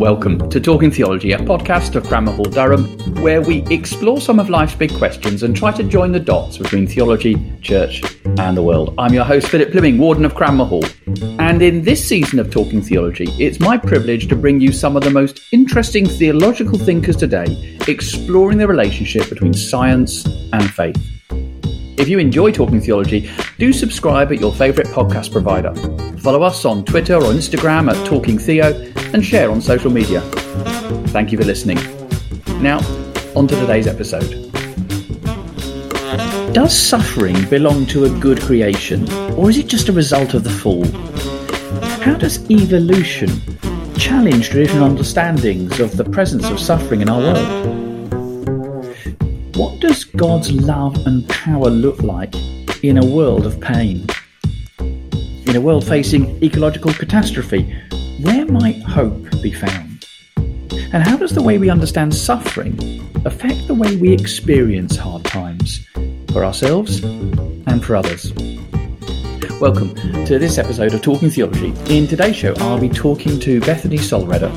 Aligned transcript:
Welcome 0.00 0.48
to 0.48 0.58
Talking 0.58 0.90
Theology, 0.90 1.32
a 1.32 1.38
podcast 1.38 1.94
of 1.94 2.04
Cranmer 2.04 2.32
Hall 2.32 2.46
Durham, 2.46 2.84
where 3.22 3.42
we 3.42 3.64
explore 3.66 4.18
some 4.20 4.40
of 4.40 4.48
life's 4.48 4.74
big 4.74 4.92
questions 4.94 5.42
and 5.42 5.54
try 5.54 5.72
to 5.72 5.84
join 5.84 6.10
the 6.10 6.18
dots 6.18 6.56
between 6.56 6.86
theology, 6.86 7.36
church, 7.60 8.02
and 8.38 8.56
the 8.56 8.62
world. 8.62 8.94
I'm 8.98 9.12
your 9.12 9.24
host, 9.24 9.48
Philip 9.48 9.72
Plyming, 9.72 9.98
Warden 9.98 10.24
of 10.24 10.34
Cranmer 10.34 10.64
Hall. 10.64 10.84
And 11.38 11.60
in 11.60 11.82
this 11.82 12.02
season 12.02 12.38
of 12.38 12.50
Talking 12.50 12.80
Theology, 12.80 13.28
it's 13.38 13.60
my 13.60 13.76
privilege 13.76 14.26
to 14.28 14.36
bring 14.36 14.58
you 14.58 14.72
some 14.72 14.96
of 14.96 15.04
the 15.04 15.10
most 15.10 15.40
interesting 15.52 16.08
theological 16.08 16.78
thinkers 16.78 17.16
today, 17.16 17.78
exploring 17.86 18.56
the 18.56 18.66
relationship 18.66 19.28
between 19.28 19.52
science 19.52 20.24
and 20.52 20.70
faith. 20.70 21.09
If 22.00 22.08
you 22.08 22.18
enjoy 22.18 22.50
Talking 22.50 22.80
Theology, 22.80 23.30
do 23.58 23.74
subscribe 23.74 24.32
at 24.32 24.40
your 24.40 24.54
favourite 24.54 24.88
podcast 24.88 25.30
provider. 25.32 25.74
Follow 26.20 26.42
us 26.42 26.64
on 26.64 26.82
Twitter 26.82 27.16
or 27.16 27.24
Instagram 27.24 27.94
at 27.94 28.06
Talking 28.06 28.38
Theo 28.38 28.72
and 29.12 29.22
share 29.22 29.50
on 29.50 29.60
social 29.60 29.90
media. 29.90 30.22
Thank 31.08 31.30
you 31.30 31.36
for 31.36 31.44
listening. 31.44 31.76
Now, 32.62 32.78
on 33.36 33.46
to 33.48 33.54
today's 33.54 33.86
episode. 33.86 34.50
Does 36.54 36.74
suffering 36.74 37.46
belong 37.50 37.84
to 37.88 38.06
a 38.06 38.18
good 38.18 38.40
creation, 38.40 39.06
or 39.34 39.50
is 39.50 39.58
it 39.58 39.66
just 39.66 39.90
a 39.90 39.92
result 39.92 40.32
of 40.32 40.42
the 40.42 40.48
fall? 40.48 40.86
How 42.00 42.14
does 42.14 42.50
evolution 42.50 43.28
challenge 43.98 44.48
traditional 44.48 44.84
understandings 44.84 45.78
of 45.80 45.98
the 45.98 46.04
presence 46.04 46.48
of 46.48 46.58
suffering 46.58 47.02
in 47.02 47.10
our 47.10 47.20
world? 47.20 47.70
What 49.54 49.80
does 49.80 50.09
God's 50.20 50.52
love 50.52 51.06
and 51.06 51.26
power 51.30 51.70
look 51.70 52.02
like 52.02 52.34
in 52.84 52.98
a 52.98 53.06
world 53.06 53.46
of 53.46 53.58
pain? 53.58 54.06
In 54.78 55.56
a 55.56 55.60
world 55.62 55.82
facing 55.88 56.44
ecological 56.44 56.92
catastrophe, 56.92 57.74
where 58.20 58.44
might 58.44 58.82
hope 58.82 59.30
be 59.42 59.50
found? 59.50 60.04
And 60.92 61.02
how 61.02 61.16
does 61.16 61.32
the 61.32 61.42
way 61.42 61.56
we 61.56 61.70
understand 61.70 62.14
suffering 62.14 62.78
affect 63.24 63.66
the 63.66 63.72
way 63.72 63.96
we 63.96 64.12
experience 64.12 64.94
hard 64.94 65.24
times 65.24 65.86
for 66.34 66.44
ourselves 66.44 67.02
and 67.02 67.82
for 67.82 67.96
others? 67.96 68.30
Welcome 69.58 69.94
to 70.26 70.38
this 70.38 70.58
episode 70.58 70.92
of 70.92 71.00
Talking 71.00 71.30
Theology. 71.30 71.72
In 71.88 72.06
today's 72.06 72.36
show, 72.36 72.52
I'll 72.58 72.78
be 72.78 72.90
talking 72.90 73.40
to 73.40 73.58
Bethany 73.60 73.96
Sollereder. 73.96 74.54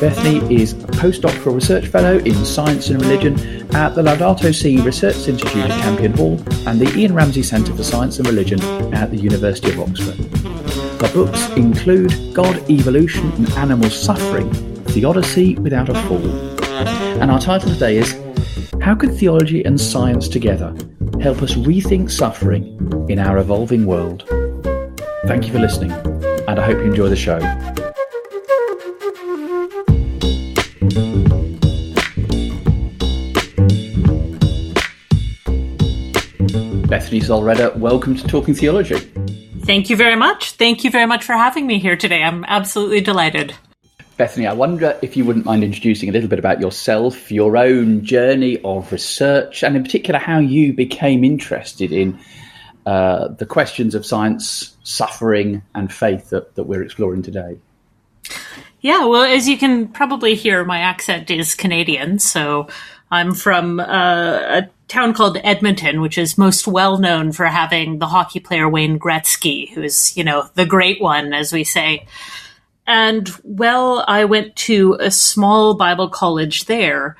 Bethany 0.00 0.52
is 0.52 0.72
a 0.72 0.88
postdoctoral 0.88 1.54
research 1.54 1.86
fellow 1.86 2.18
in 2.18 2.44
science 2.44 2.90
and 2.90 3.00
religion 3.00 3.55
at 3.74 3.94
the 3.94 4.02
Laudato 4.02 4.54
Si 4.54 4.80
Research 4.80 5.28
Institute 5.28 5.64
at 5.64 5.82
Campion 5.82 6.12
Hall 6.12 6.40
and 6.66 6.80
the 6.80 6.92
Ian 6.96 7.14
Ramsey 7.14 7.42
Centre 7.42 7.74
for 7.74 7.82
Science 7.82 8.18
and 8.18 8.26
Religion 8.26 8.60
at 8.94 9.10
the 9.10 9.16
University 9.16 9.70
of 9.70 9.80
Oxford. 9.80 10.16
Her 11.00 11.12
books 11.12 11.48
include 11.50 12.34
God, 12.34 12.56
Evolution 12.70 13.30
and 13.32 13.48
Animal 13.50 13.90
Suffering, 13.90 14.50
Theodicy 14.86 15.56
Without 15.56 15.88
a 15.88 15.94
Fall. 16.02 16.26
And 17.20 17.30
our 17.30 17.38
title 17.38 17.70
today 17.70 17.98
is 17.98 18.18
How 18.80 18.94
can 18.94 19.14
theology 19.14 19.64
and 19.64 19.80
science 19.80 20.28
together 20.28 20.74
help 21.20 21.42
us 21.42 21.54
rethink 21.54 22.10
suffering 22.10 23.06
in 23.08 23.18
our 23.18 23.38
evolving 23.38 23.86
world? 23.86 24.24
Thank 25.26 25.46
you 25.46 25.52
for 25.52 25.58
listening, 25.58 25.90
and 25.92 26.58
I 26.58 26.64
hope 26.64 26.78
you 26.78 26.84
enjoy 26.84 27.08
the 27.08 27.16
show. 27.16 27.38
Bethany 37.06 37.20
Sollereder, 37.20 37.76
welcome 37.76 38.16
to 38.16 38.26
Talking 38.26 38.52
Theology. 38.52 38.98
Thank 39.60 39.90
you 39.90 39.96
very 39.96 40.16
much. 40.16 40.50
Thank 40.50 40.82
you 40.82 40.90
very 40.90 41.06
much 41.06 41.22
for 41.22 41.34
having 41.34 41.64
me 41.64 41.78
here 41.78 41.96
today. 41.96 42.20
I'm 42.20 42.44
absolutely 42.46 43.00
delighted. 43.00 43.54
Bethany, 44.16 44.48
I 44.48 44.52
wonder 44.52 44.98
if 45.02 45.16
you 45.16 45.24
wouldn't 45.24 45.44
mind 45.44 45.62
introducing 45.62 46.08
a 46.08 46.12
little 46.12 46.28
bit 46.28 46.40
about 46.40 46.60
yourself, 46.60 47.30
your 47.30 47.56
own 47.56 48.04
journey 48.04 48.60
of 48.64 48.90
research, 48.90 49.62
and 49.62 49.76
in 49.76 49.84
particular 49.84 50.18
how 50.18 50.40
you 50.40 50.72
became 50.72 51.22
interested 51.22 51.92
in 51.92 52.18
uh, 52.86 53.28
the 53.28 53.46
questions 53.46 53.94
of 53.94 54.04
science, 54.04 54.76
suffering, 54.82 55.62
and 55.76 55.92
faith 55.92 56.30
that, 56.30 56.56
that 56.56 56.64
we're 56.64 56.82
exploring 56.82 57.22
today. 57.22 57.56
Yeah, 58.80 59.04
well, 59.04 59.22
as 59.22 59.48
you 59.48 59.56
can 59.56 59.86
probably 59.86 60.34
hear, 60.34 60.64
my 60.64 60.80
accent 60.80 61.30
is 61.30 61.54
Canadian. 61.54 62.18
So 62.18 62.66
I'm 63.12 63.32
from 63.32 63.78
uh, 63.78 63.84
a 63.84 64.70
town 64.88 65.14
called 65.14 65.38
Edmonton, 65.42 66.00
which 66.00 66.18
is 66.18 66.38
most 66.38 66.66
well 66.66 66.98
known 66.98 67.32
for 67.32 67.46
having 67.46 67.98
the 67.98 68.06
hockey 68.06 68.40
player 68.40 68.68
Wayne 68.68 68.98
Gretzky, 68.98 69.72
who's, 69.72 70.16
you 70.16 70.24
know, 70.24 70.48
the 70.54 70.66
great 70.66 71.00
one, 71.00 71.32
as 71.32 71.52
we 71.52 71.64
say. 71.64 72.06
And 72.86 73.28
well, 73.42 74.04
I 74.06 74.26
went 74.26 74.54
to 74.56 74.96
a 75.00 75.10
small 75.10 75.74
Bible 75.74 76.08
college 76.08 76.66
there. 76.66 77.16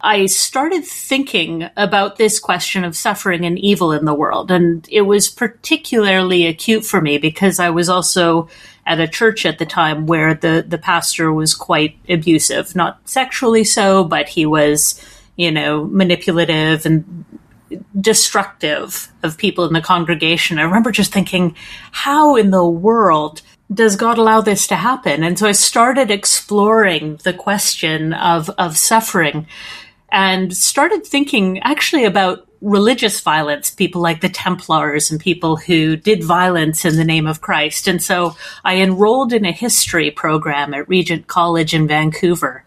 I 0.00 0.26
started 0.26 0.84
thinking 0.84 1.70
about 1.76 2.16
this 2.16 2.38
question 2.38 2.84
of 2.84 2.96
suffering 2.96 3.46
and 3.46 3.58
evil 3.58 3.92
in 3.92 4.04
the 4.04 4.12
world. 4.12 4.50
And 4.50 4.86
it 4.90 5.02
was 5.02 5.30
particularly 5.30 6.46
acute 6.46 6.84
for 6.84 7.00
me 7.00 7.16
because 7.16 7.58
I 7.58 7.70
was 7.70 7.88
also 7.88 8.48
at 8.84 9.00
a 9.00 9.08
church 9.08 9.46
at 9.46 9.58
the 9.58 9.64
time 9.64 10.06
where 10.06 10.34
the, 10.34 10.64
the 10.66 10.76
pastor 10.76 11.32
was 11.32 11.54
quite 11.54 11.96
abusive, 12.08 12.76
not 12.76 13.00
sexually 13.08 13.64
so, 13.64 14.04
but 14.04 14.28
he 14.28 14.44
was 14.44 15.00
you 15.36 15.50
know, 15.50 15.84
manipulative 15.84 16.86
and 16.86 17.24
destructive 18.00 19.08
of 19.22 19.38
people 19.38 19.64
in 19.66 19.72
the 19.72 19.80
congregation. 19.80 20.58
I 20.58 20.62
remember 20.62 20.92
just 20.92 21.12
thinking, 21.12 21.56
how 21.90 22.36
in 22.36 22.50
the 22.50 22.66
world 22.66 23.42
does 23.72 23.96
God 23.96 24.18
allow 24.18 24.40
this 24.40 24.66
to 24.68 24.76
happen? 24.76 25.24
And 25.24 25.38
so 25.38 25.46
I 25.46 25.52
started 25.52 26.10
exploring 26.10 27.16
the 27.24 27.32
question 27.32 28.12
of, 28.12 28.50
of 28.50 28.76
suffering 28.76 29.46
and 30.12 30.56
started 30.56 31.06
thinking 31.06 31.58
actually 31.60 32.04
about 32.04 32.46
religious 32.64 33.20
violence, 33.20 33.70
people 33.70 34.00
like 34.00 34.22
the 34.22 34.28
Templars 34.28 35.10
and 35.10 35.20
people 35.20 35.56
who 35.56 35.96
did 35.96 36.24
violence 36.24 36.84
in 36.84 36.96
the 36.96 37.04
name 37.04 37.26
of 37.26 37.42
Christ. 37.42 37.86
And 37.86 38.02
so 38.02 38.36
I 38.64 38.76
enrolled 38.76 39.32
in 39.32 39.44
a 39.44 39.52
history 39.52 40.10
program 40.10 40.72
at 40.72 40.88
Regent 40.88 41.26
College 41.26 41.74
in 41.74 41.86
Vancouver. 41.86 42.64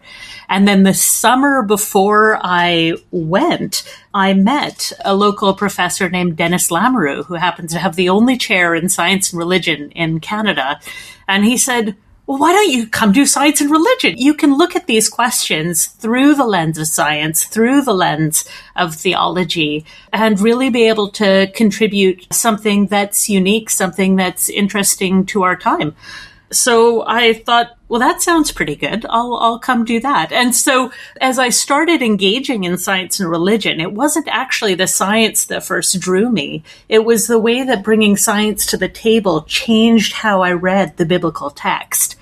And 0.48 0.66
then 0.66 0.84
the 0.84 0.94
summer 0.94 1.62
before 1.62 2.38
I 2.40 2.94
went, 3.10 3.82
I 4.14 4.34
met 4.34 4.92
a 5.04 5.14
local 5.14 5.52
professor 5.52 6.08
named 6.08 6.36
Dennis 6.36 6.70
Lamoureux, 6.70 7.26
who 7.26 7.34
happens 7.34 7.72
to 7.72 7.78
have 7.78 7.96
the 7.96 8.08
only 8.08 8.38
chair 8.38 8.74
in 8.74 8.88
science 8.88 9.32
and 9.32 9.38
religion 9.38 9.90
in 9.90 10.20
Canada. 10.20 10.80
And 11.26 11.44
he 11.44 11.58
said, 11.58 11.96
well, 12.28 12.36
why 12.36 12.52
don't 12.52 12.70
you 12.70 12.86
come 12.86 13.10
do 13.10 13.24
science 13.24 13.62
and 13.62 13.70
religion? 13.70 14.18
You 14.18 14.34
can 14.34 14.58
look 14.58 14.76
at 14.76 14.86
these 14.86 15.08
questions 15.08 15.86
through 15.86 16.34
the 16.34 16.44
lens 16.44 16.76
of 16.76 16.86
science, 16.86 17.44
through 17.44 17.80
the 17.80 17.94
lens 17.94 18.44
of 18.76 18.94
theology, 18.94 19.86
and 20.12 20.38
really 20.38 20.68
be 20.68 20.88
able 20.88 21.08
to 21.12 21.50
contribute 21.54 22.26
something 22.30 22.86
that's 22.88 23.30
unique, 23.30 23.70
something 23.70 24.16
that's 24.16 24.50
interesting 24.50 25.24
to 25.24 25.42
our 25.42 25.56
time. 25.56 25.96
So 26.50 27.02
I 27.06 27.32
thought, 27.32 27.78
well, 27.88 28.00
that 28.00 28.20
sounds 28.20 28.52
pretty 28.52 28.76
good. 28.76 29.06
I'll, 29.08 29.34
I'll 29.36 29.58
come 29.58 29.86
do 29.86 29.98
that. 30.00 30.30
And 30.30 30.54
so 30.54 30.92
as 31.22 31.38
I 31.38 31.48
started 31.48 32.02
engaging 32.02 32.64
in 32.64 32.76
science 32.76 33.20
and 33.20 33.30
religion, 33.30 33.80
it 33.80 33.92
wasn't 33.92 34.28
actually 34.28 34.74
the 34.74 34.86
science 34.86 35.46
that 35.46 35.64
first 35.64 35.98
drew 35.98 36.30
me. 36.30 36.62
It 36.90 37.06
was 37.06 37.26
the 37.26 37.38
way 37.38 37.64
that 37.64 37.82
bringing 37.82 38.18
science 38.18 38.66
to 38.66 38.76
the 38.76 38.88
table 38.88 39.44
changed 39.44 40.12
how 40.12 40.42
I 40.42 40.52
read 40.52 40.98
the 40.98 41.06
biblical 41.06 41.48
text. 41.48 42.16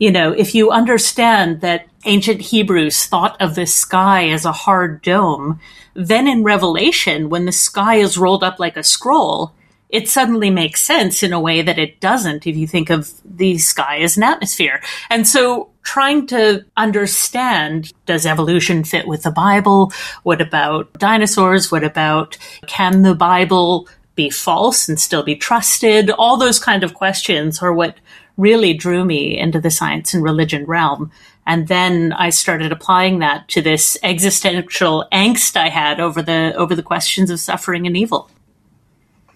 You 0.00 0.10
know, 0.10 0.32
if 0.32 0.54
you 0.54 0.70
understand 0.70 1.60
that 1.60 1.86
ancient 2.06 2.40
Hebrews 2.40 3.04
thought 3.04 3.40
of 3.40 3.54
the 3.54 3.66
sky 3.66 4.30
as 4.30 4.46
a 4.46 4.50
hard 4.50 5.02
dome, 5.02 5.60
then 5.92 6.26
in 6.26 6.42
Revelation, 6.42 7.28
when 7.28 7.44
the 7.44 7.52
sky 7.52 7.96
is 7.96 8.16
rolled 8.16 8.42
up 8.42 8.58
like 8.58 8.78
a 8.78 8.82
scroll, 8.82 9.52
it 9.90 10.08
suddenly 10.08 10.48
makes 10.48 10.80
sense 10.80 11.22
in 11.22 11.34
a 11.34 11.40
way 11.40 11.60
that 11.60 11.78
it 11.78 12.00
doesn't 12.00 12.46
if 12.46 12.56
you 12.56 12.66
think 12.66 12.88
of 12.88 13.12
the 13.24 13.58
sky 13.58 13.98
as 13.98 14.16
an 14.16 14.22
atmosphere. 14.22 14.80
And 15.10 15.28
so 15.28 15.68
trying 15.82 16.26
to 16.28 16.64
understand 16.78 17.92
does 18.06 18.24
evolution 18.24 18.84
fit 18.84 19.06
with 19.06 19.24
the 19.24 19.30
Bible? 19.30 19.92
What 20.22 20.40
about 20.40 20.92
dinosaurs? 20.94 21.70
What 21.70 21.84
about 21.84 22.38
can 22.66 23.02
the 23.02 23.14
Bible 23.14 23.86
be 24.14 24.30
false 24.30 24.88
and 24.88 24.98
still 24.98 25.22
be 25.22 25.36
trusted? 25.36 26.10
All 26.10 26.38
those 26.38 26.58
kind 26.58 26.84
of 26.84 26.94
questions 26.94 27.60
are 27.60 27.72
what 27.74 27.96
really 28.40 28.72
drew 28.74 29.04
me 29.04 29.38
into 29.38 29.60
the 29.60 29.70
science 29.70 30.14
and 30.14 30.24
religion 30.24 30.64
realm. 30.64 31.10
And 31.46 31.68
then 31.68 32.12
I 32.12 32.30
started 32.30 32.72
applying 32.72 33.18
that 33.18 33.48
to 33.48 33.62
this 33.62 33.98
existential 34.02 35.06
angst 35.12 35.56
I 35.56 35.68
had 35.68 36.00
over 36.00 36.22
the 36.22 36.54
over 36.56 36.74
the 36.74 36.82
questions 36.82 37.30
of 37.30 37.40
suffering 37.40 37.86
and 37.86 37.96
evil. 37.96 38.30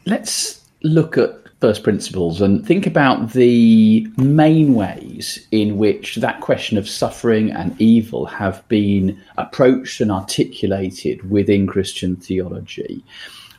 Let's 0.07 0.65
look 0.83 1.17
at 1.19 1.45
first 1.61 1.83
principles 1.83 2.43
and 2.43 2.67
think 2.67 2.87
about 2.87 3.33
the 3.33 4.07
main 4.19 4.75
ways 4.75 5.47
in 5.51 5.79
which 5.79 6.17
that 6.17 6.41
question 6.41 6.77
of 6.77 6.87
suffering 6.87 7.51
and 7.51 7.75
evil 7.81 8.27
have 8.27 8.67
been 8.69 9.19
approached 9.39 10.01
and 10.01 10.13
articulated 10.13 11.31
within 11.31 11.67
Christian 11.67 12.17
theology. 12.17 13.03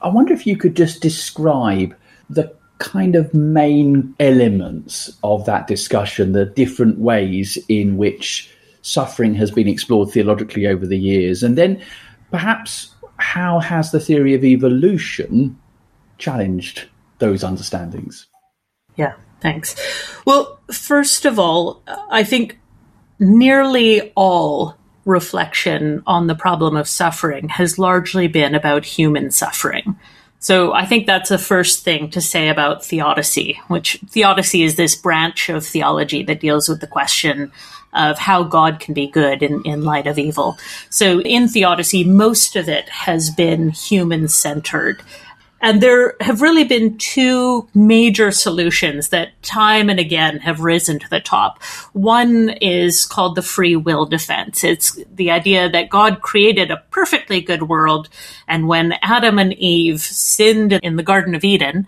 I 0.02 0.10
wonder 0.10 0.34
if 0.34 0.46
you 0.46 0.56
could 0.56 0.76
just 0.76 1.02
describe 1.02 1.96
the 2.30 2.54
kind 2.80 3.16
of 3.16 3.34
main 3.34 4.14
elements 4.20 5.16
of 5.24 5.46
that 5.46 5.68
discussion, 5.68 6.34
the 6.34 6.46
different 6.46 7.00
ways 7.00 7.58
in 7.70 7.98
which 7.98 8.52
suffering 8.82 9.34
has 9.36 9.52
been 9.52 9.68
explored 9.68 10.10
theologically 10.10 10.68
over 10.68 10.86
the 10.86 10.98
years? 10.98 11.44
And 11.44 11.58
then 11.58 11.82
perhaps 12.32 12.94
how 13.18 13.60
has 13.60 13.92
the 13.92 14.00
theory 14.00 14.34
of 14.34 14.44
evolution 14.44 15.58
challenged 16.18 16.86
those 17.20 17.44
understandings? 17.44 18.28
Yeah, 18.96 19.14
thanks. 19.42 19.76
Well, 20.26 20.60
first 20.72 21.26
of 21.26 21.40
all, 21.40 21.82
I 22.10 22.24
think 22.24 22.60
nearly 23.20 24.12
all 24.16 24.78
reflection 25.06 26.02
on 26.08 26.28
the 26.28 26.36
problem 26.36 26.76
of 26.76 26.88
suffering 26.88 27.50
has 27.50 27.80
largely 27.80 28.28
been 28.28 28.56
about 28.56 28.86
human 28.86 29.32
suffering. 29.32 29.98
So 30.46 30.74
I 30.74 30.86
think 30.86 31.08
that's 31.08 31.30
the 31.30 31.40
first 31.40 31.84
thing 31.84 32.12
to 32.12 32.22
say 32.22 32.50
about 32.50 32.86
theodicy, 32.86 33.60
which 33.68 34.00
theodicy 34.12 34.62
is 34.62 34.76
this 34.76 34.96
branch 34.96 35.50
of 35.50 35.66
theology 35.66 36.22
that 36.22 36.40
deals 36.40 36.70
with 36.70 36.82
the 36.82 36.86
question 36.86 37.52
of 37.94 38.20
how 38.20 38.44
God 38.44 38.80
can 38.80 38.94
be 38.94 39.08
good 39.08 39.42
in, 39.42 39.64
in 39.64 39.84
light 39.84 40.06
of 40.06 40.20
evil. 40.20 40.56
So 40.92 41.20
in 41.22 41.48
theodicy, 41.48 42.04
most 42.04 42.56
of 42.56 42.70
it 42.70 42.88
has 42.90 43.32
been 43.32 43.72
human 43.72 44.28
centered. 44.28 45.02
And 45.66 45.82
there 45.82 46.14
have 46.22 46.44
really 46.44 46.64
been 46.64 46.96
two 47.00 47.68
major 47.74 48.30
solutions 48.30 49.10
that 49.10 49.42
time 49.42 49.90
and 49.90 50.00
again 50.00 50.38
have 50.42 50.60
risen 50.60 51.00
to 51.00 51.10
the 51.10 51.20
top. 51.20 51.64
One 51.92 52.50
is 52.50 53.04
called 53.04 53.34
the 53.34 53.42
free 53.42 53.76
will 53.76 54.06
defense. 54.06 54.64
It's 54.64 55.00
the 55.12 55.32
idea 55.32 55.68
that 55.68 55.90
God 55.90 56.22
created 56.22 56.70
a 56.70 56.84
perfectly 56.92 57.42
good 57.42 57.64
world. 57.64 58.10
And 58.48 58.68
when 58.68 58.94
Adam 59.02 59.40
and 59.40 59.54
Eve 59.54 60.02
sinned 60.02 60.74
in 60.74 60.98
the 60.98 61.04
Garden 61.04 61.34
of 61.34 61.44
Eden, 61.44 61.88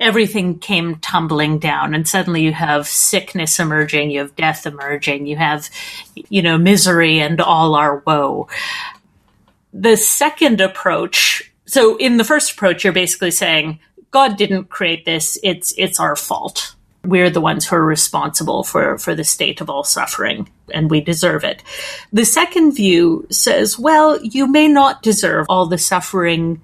everything 0.00 0.58
came 0.58 0.96
tumbling 0.96 1.58
down 1.58 1.92
and 1.92 2.08
suddenly 2.08 2.40
you 2.40 2.54
have 2.54 2.88
sickness 2.88 3.60
emerging, 3.60 4.10
you 4.10 4.20
have 4.20 4.36
death 4.36 4.64
emerging, 4.64 5.26
you 5.26 5.36
have, 5.36 5.68
you 6.30 6.40
know, 6.40 6.56
misery 6.56 7.20
and 7.20 7.42
all 7.42 7.74
our 7.74 7.98
woe. 8.06 8.48
The 9.74 9.98
second 9.98 10.62
approach 10.62 11.47
so 11.68 11.96
in 11.98 12.16
the 12.16 12.24
first 12.24 12.52
approach, 12.52 12.82
you're 12.82 12.92
basically 12.94 13.30
saying 13.30 13.78
God 14.10 14.36
didn't 14.36 14.70
create 14.70 15.04
this; 15.04 15.38
it's 15.42 15.74
it's 15.76 16.00
our 16.00 16.16
fault. 16.16 16.74
We're 17.04 17.30
the 17.30 17.42
ones 17.42 17.66
who 17.66 17.76
are 17.76 17.84
responsible 17.84 18.64
for 18.64 18.96
for 18.98 19.14
the 19.14 19.22
state 19.22 19.60
of 19.60 19.68
all 19.68 19.84
suffering, 19.84 20.48
and 20.72 20.90
we 20.90 21.02
deserve 21.02 21.44
it. 21.44 21.62
The 22.12 22.24
second 22.24 22.72
view 22.72 23.26
says, 23.30 23.78
well, 23.78 24.18
you 24.22 24.50
may 24.50 24.66
not 24.66 25.02
deserve 25.02 25.46
all 25.48 25.66
the 25.66 25.78
suffering 25.78 26.62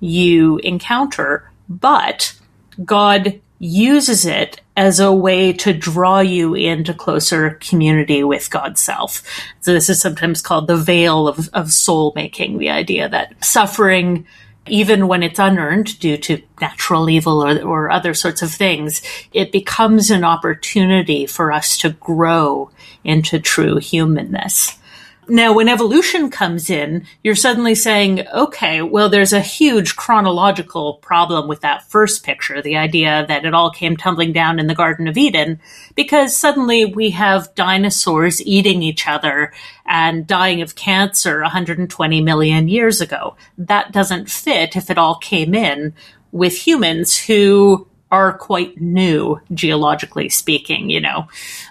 you 0.00 0.58
encounter, 0.58 1.50
but 1.68 2.34
God 2.82 3.40
uses 3.58 4.26
it 4.26 4.60
as 4.76 5.00
a 5.00 5.12
way 5.12 5.52
to 5.52 5.72
draw 5.72 6.20
you 6.20 6.54
into 6.54 6.92
closer 6.92 7.50
community 7.50 8.22
with 8.22 8.50
God's 8.50 8.80
self. 8.80 9.22
So 9.60 9.72
this 9.72 9.88
is 9.88 10.00
sometimes 10.00 10.42
called 10.42 10.66
the 10.66 10.76
vale 10.76 11.26
of, 11.28 11.48
of 11.54 11.72
soul 11.72 12.12
making, 12.14 12.58
the 12.58 12.70
idea 12.70 13.08
that 13.08 13.42
suffering 13.42 14.26
even 14.68 15.08
when 15.08 15.22
it's 15.22 15.38
unearned 15.38 15.98
due 15.98 16.16
to 16.16 16.42
natural 16.60 17.08
evil 17.08 17.44
or, 17.44 17.60
or 17.62 17.90
other 17.90 18.14
sorts 18.14 18.42
of 18.42 18.50
things, 18.52 19.02
it 19.32 19.52
becomes 19.52 20.10
an 20.10 20.24
opportunity 20.24 21.26
for 21.26 21.52
us 21.52 21.78
to 21.78 21.90
grow 21.90 22.70
into 23.04 23.38
true 23.38 23.76
humanness. 23.76 24.78
Now, 25.28 25.52
when 25.52 25.68
evolution 25.68 26.30
comes 26.30 26.70
in, 26.70 27.04
you're 27.24 27.34
suddenly 27.34 27.74
saying, 27.74 28.26
okay, 28.28 28.80
well, 28.82 29.08
there's 29.08 29.32
a 29.32 29.40
huge 29.40 29.96
chronological 29.96 30.94
problem 30.94 31.48
with 31.48 31.62
that 31.62 31.90
first 31.90 32.22
picture, 32.22 32.62
the 32.62 32.76
idea 32.76 33.24
that 33.26 33.44
it 33.44 33.52
all 33.52 33.72
came 33.72 33.96
tumbling 33.96 34.32
down 34.32 34.60
in 34.60 34.68
the 34.68 34.74
Garden 34.74 35.08
of 35.08 35.16
Eden, 35.16 35.58
because 35.96 36.36
suddenly 36.36 36.84
we 36.84 37.10
have 37.10 37.52
dinosaurs 37.56 38.40
eating 38.40 38.82
each 38.82 39.08
other 39.08 39.52
and 39.84 40.28
dying 40.28 40.62
of 40.62 40.76
cancer 40.76 41.42
120 41.42 42.20
million 42.20 42.68
years 42.68 43.00
ago. 43.00 43.36
That 43.58 43.90
doesn't 43.90 44.30
fit 44.30 44.76
if 44.76 44.90
it 44.90 44.98
all 44.98 45.16
came 45.16 45.54
in 45.54 45.94
with 46.30 46.56
humans 46.56 47.18
who 47.18 47.88
are 48.12 48.38
quite 48.38 48.80
new, 48.80 49.40
geologically 49.52 50.28
speaking. 50.28 50.88
You 50.90 51.00
know, 51.00 51.28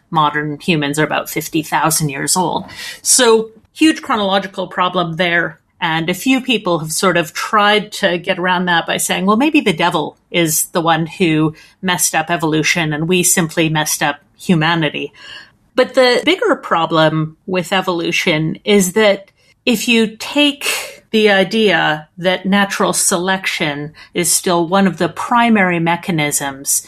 modern 0.10 0.60
humans 0.60 1.00
are 1.00 1.04
about 1.04 1.30
50,000 1.30 2.10
years 2.10 2.36
old. 2.36 2.66
So, 3.02 3.52
huge 3.74 4.02
chronological 4.02 4.68
problem 4.68 5.18
there. 5.18 5.60
And 5.82 6.10
a 6.10 6.14
few 6.14 6.42
people 6.42 6.80
have 6.80 6.92
sort 6.92 7.18
of 7.18 7.34
tried 7.34 7.92
to 7.94 8.18
get 8.18 8.40
around 8.40 8.66
that 8.66 8.88
by 8.88 8.98
saying, 8.98 9.26
well, 9.26 9.38
maybe 9.38 9.60
the 9.60 9.74
devil 9.74 10.18
is 10.32 10.66
the 10.68 10.82
one 10.82 11.06
who 11.06 11.54
messed 11.82 12.16
up 12.16 12.30
evolution 12.30 12.94
and 12.94 13.10
we 13.10 13.24
simply 13.24 13.68
messed 13.70 14.02
up 14.02 14.22
humanity. 14.38 15.12
But 15.76 15.94
the 15.94 16.22
bigger 16.24 16.56
problem 16.56 17.38
with 17.46 17.74
evolution 17.74 18.58
is 18.64 18.94
that 18.94 19.32
if 19.66 19.88
you 19.88 20.16
take 20.16 21.04
the 21.12 21.30
idea 21.30 22.08
that 22.18 22.46
natural 22.46 22.94
selection 22.94 23.94
is 24.14 24.32
still 24.32 24.68
one 24.68 24.88
of 24.88 24.98
the 24.98 25.10
primary 25.10 25.80
mechanisms, 25.80 26.88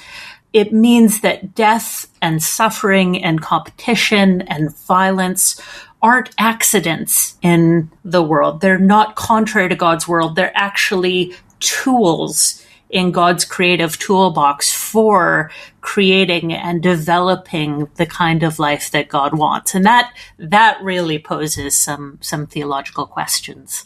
it 0.54 0.74
means 0.74 1.22
that 1.22 1.56
death 1.56 2.08
and 2.22 2.42
suffering 2.42 3.24
and 3.24 3.42
competition 3.42 4.42
and 4.44 4.76
violence 4.76 5.62
aren't 6.02 6.34
accidents 6.38 7.38
in 7.42 7.92
the 8.04 8.24
world. 8.24 8.62
They're 8.62 8.80
not 8.80 9.16
contrary 9.16 9.70
to 9.70 9.76
God's 9.76 10.08
world. 10.08 10.36
They're 10.36 10.56
actually 10.56 11.34
tools 11.60 12.64
in 12.90 13.12
God's 13.12 13.44
creative 13.44 14.00
toolbox 14.00 14.72
for 14.72 15.52
creating 15.82 16.54
and 16.54 16.82
developing 16.82 17.90
the 17.96 18.06
kind 18.06 18.44
of 18.44 18.60
life 18.60 18.92
that 18.92 19.10
God 19.10 19.38
wants. 19.38 19.76
And 19.76 19.86
that 19.86 20.14
that 20.38 20.82
really 20.82 21.20
poses 21.20 21.78
some 21.78 22.20
some 22.22 22.48
theological 22.48 23.06
questions. 23.06 23.86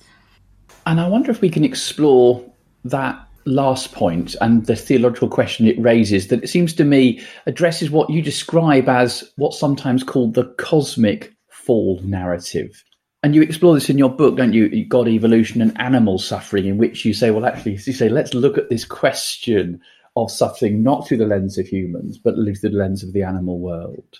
And 0.86 1.00
I 1.00 1.08
wonder 1.08 1.32
if 1.32 1.42
we 1.42 1.50
can 1.50 1.64
explore 1.64 2.44
that 2.86 3.28
last 3.46 3.92
point 3.92 4.36
and 4.42 4.66
the 4.66 4.76
theological 4.76 5.28
question 5.28 5.68
it 5.68 5.80
raises 5.80 6.28
that 6.28 6.44
it 6.44 6.48
seems 6.48 6.74
to 6.74 6.84
me 6.84 7.22
addresses 7.46 7.90
what 7.90 8.10
you 8.10 8.22
describe 8.22 8.88
as 8.88 9.24
what's 9.38 9.60
sometimes 9.60 10.04
called 10.04 10.34
the 10.34 10.46
cosmic 10.58 11.34
fall 11.50 12.00
narrative. 12.04 12.84
And 13.24 13.36
you 13.36 13.42
explore 13.42 13.76
this 13.76 13.90
in 13.90 14.00
your 14.00 14.10
book, 14.10 14.38
don't 14.38 14.54
you? 14.54 14.86
God, 14.86 15.08
evolution, 15.08 15.62
and 15.62 15.80
animal 15.80 16.18
suffering, 16.18 16.66
in 16.66 16.78
which 16.78 17.06
you 17.06 17.14
say, 17.14 17.30
well, 17.30 17.46
actually, 17.46 17.74
you 17.74 17.94
say, 17.94 18.10
let's 18.10 18.34
look 18.34 18.58
at 18.58 18.70
this 18.70 18.84
question 18.84 19.80
of 20.16 20.32
suffering 20.32 20.82
not 20.82 21.08
through 21.08 21.18
the 21.18 21.28
lens 21.28 21.58
of 21.58 21.68
humans, 21.68 22.18
but 22.18 22.34
through 22.36 22.54
the 22.54 22.70
lens 22.70 23.04
of 23.04 23.14
the 23.14 23.22
animal 23.22 23.60
world. 23.60 24.20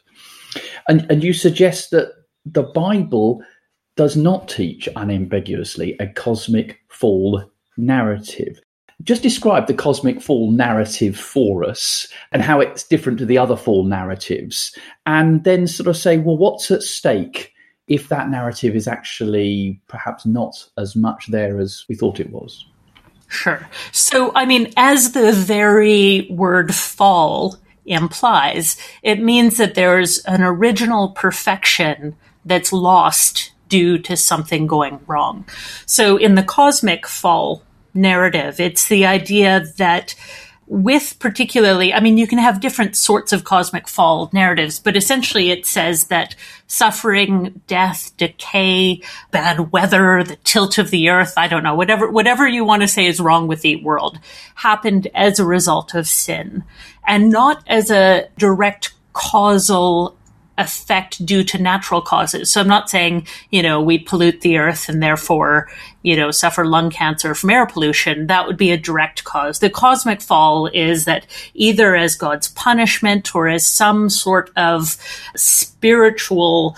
And, 0.88 1.10
and 1.10 1.24
you 1.24 1.34
suggest 1.34 1.90
that 1.92 2.12
the 2.46 2.64
Bible 2.64 3.44
does 3.96 4.16
not 4.16 4.48
teach 4.48 4.88
unambiguously 4.96 5.96
a 6.00 6.08
cosmic 6.08 6.80
fall 6.88 7.52
narrative. 7.78 8.62
Just 9.04 9.24
describe 9.24 9.68
the 9.68 9.74
cosmic 9.74 10.22
fall 10.22 10.52
narrative 10.52 11.18
for 11.18 11.64
us 11.64 12.08
and 12.32 12.42
how 12.42 12.60
it's 12.60 12.84
different 12.84 13.20
to 13.20 13.26
the 13.26 13.38
other 13.38 13.56
fall 13.56 13.84
narratives, 13.84 14.78
and 15.06 15.44
then 15.44 15.68
sort 15.68 15.88
of 15.88 15.98
say, 15.98 16.18
well, 16.18 16.38
what's 16.38 16.70
at 16.72 16.84
stake 16.84 17.54
if 17.88 18.10
that 18.10 18.30
narrative 18.30 18.76
is 18.76 18.88
actually 18.88 19.82
perhaps 19.88 20.26
not 20.26 20.68
as 20.78 20.96
much 20.96 21.28
there 21.28 21.60
as 21.60 21.86
we 21.90 21.96
thought 21.96 22.20
it 22.20 22.32
was? 22.32 22.66
Sure. 23.28 23.68
So, 23.92 24.32
I 24.36 24.46
mean, 24.46 24.74
as 24.76 25.14
the 25.14 25.32
very 25.32 26.28
word 26.30 26.76
fall 26.76 27.56
implies, 27.86 28.78
it 29.04 29.20
means 29.22 29.58
that 29.58 29.76
there's 29.76 30.20
an 30.26 30.44
original 30.44 31.10
perfection 31.10 32.16
that's 32.46 32.74
lost 32.74 33.52
due 33.70 33.98
to 33.98 34.18
something 34.18 34.68
going 34.68 35.00
wrong. 35.08 35.46
So 35.86 36.18
in 36.18 36.36
the 36.36 36.44
cosmic 36.44 37.08
fall 37.08 37.64
narrative, 37.94 38.60
it's 38.60 38.88
the 38.88 39.06
idea 39.06 39.66
that 39.78 40.16
with 40.72 41.20
particularly, 41.20 41.94
I 41.94 42.00
mean, 42.00 42.18
you 42.18 42.26
can 42.26 42.38
have 42.38 42.62
different 42.62 42.96
sorts 42.96 43.34
of 43.34 43.44
cosmic 43.44 43.90
fall 43.90 44.30
narratives, 44.32 44.80
but 44.80 44.96
essentially 44.96 45.52
it 45.52 45.66
says 45.66 46.06
that 46.08 46.34
suffering, 46.68 47.62
death, 47.68 48.16
decay, 48.16 49.02
bad 49.32 49.74
weather, 49.74 50.24
the 50.24 50.38
tilt 50.38 50.78
of 50.78 50.90
the 50.90 51.10
earth, 51.10 51.34
I 51.36 51.50
don't 51.50 51.64
know, 51.64 51.76
whatever, 51.76 52.10
whatever 52.10 52.48
you 52.48 52.64
want 52.64 52.84
to 52.84 52.88
say 52.88 53.06
is 53.06 53.20
wrong 53.20 53.48
with 53.48 53.64
the 53.64 53.84
world 53.84 54.18
happened 54.56 55.10
as 55.14 55.40
a 55.40 55.46
result 55.46 55.94
of 55.94 56.08
sin. 56.08 56.64
And 57.06 57.30
not 57.30 57.62
as 57.68 57.92
a 57.92 58.30
direct 58.38 58.94
causal 59.12 60.16
effect 60.62 61.26
due 61.26 61.44
to 61.44 61.58
natural 61.58 62.02
causes. 62.02 62.52
So 62.52 62.62
I'm 62.62 62.68
not 62.68 62.90
saying, 62.90 63.28
you 63.50 63.62
know, 63.62 63.82
we 63.82 64.00
pollute 64.00 64.42
the 64.42 64.58
earth 64.58 64.88
and 64.88 65.02
therefore, 65.02 65.70
you 66.04 66.16
know, 66.16 66.32
suffer 66.32 66.66
lung 66.66 66.90
cancer 66.90 67.36
from 67.36 67.50
air 67.50 67.66
pollution. 67.66 68.28
That 68.28 68.48
would 68.48 68.58
be 68.58 68.72
a 68.72 68.78
direct 68.78 69.24
cause. 69.24 69.60
The 69.60 69.70
cosmic 69.70 70.22
fall 70.22 70.68
is 70.68 71.06
that 71.06 71.26
either 71.54 71.96
as 71.96 72.16
God's 72.16 72.48
punishment 72.48 73.36
or 73.36 73.50
as 73.50 73.66
some 73.66 74.10
sort 74.10 74.52
of 74.56 74.98
spiritual 75.36 76.78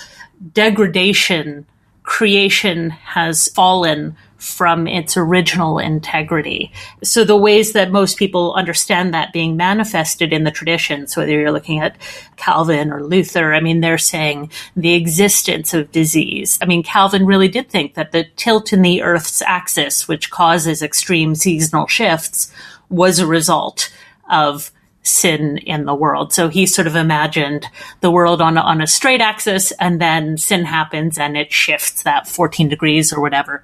degradation, 0.53 1.65
creation 2.03 2.89
has 2.89 3.47
fallen 3.49 4.15
from 4.43 4.87
its 4.87 5.15
original 5.15 5.79
integrity. 5.79 6.71
So 7.01 7.23
the 7.23 7.37
ways 7.37 7.71
that 7.71 7.91
most 7.91 8.17
people 8.17 8.53
understand 8.53 9.13
that 9.13 9.31
being 9.31 9.55
manifested 9.55 10.33
in 10.33 10.43
the 10.43 10.51
traditions, 10.51 11.15
whether 11.15 11.31
you're 11.31 11.51
looking 11.51 11.79
at 11.79 11.95
Calvin 12.35 12.91
or 12.91 13.03
Luther, 13.03 13.53
I 13.53 13.61
mean, 13.61 13.79
they're 13.79 13.97
saying 13.97 14.51
the 14.75 14.95
existence 14.95 15.73
of 15.73 15.91
disease. 15.91 16.59
I 16.61 16.65
mean, 16.65 16.83
Calvin 16.83 17.25
really 17.25 17.47
did 17.47 17.69
think 17.69 17.93
that 17.93 18.11
the 18.11 18.25
tilt 18.35 18.73
in 18.73 18.81
the 18.81 19.01
Earth's 19.01 19.41
axis, 19.41 20.07
which 20.07 20.29
causes 20.29 20.81
extreme 20.81 21.35
seasonal 21.35 21.87
shifts, 21.87 22.51
was 22.89 23.19
a 23.19 23.25
result 23.25 23.91
of 24.29 24.71
sin 25.03 25.57
in 25.57 25.85
the 25.85 25.93
world. 25.93 26.33
So 26.33 26.47
he 26.47 26.65
sort 26.65 26.87
of 26.87 26.95
imagined 26.95 27.67
the 27.99 28.11
world 28.11 28.41
on, 28.41 28.57
on 28.57 28.81
a 28.81 28.87
straight 28.87 29.21
axis 29.21 29.71
and 29.73 30.01
then 30.01 30.37
sin 30.37 30.63
happens 30.65 31.17
and 31.17 31.37
it 31.37 31.51
shifts 31.51 32.03
that 32.03 32.27
14 32.27 32.69
degrees 32.69 33.13
or 33.13 33.21
whatever. 33.21 33.63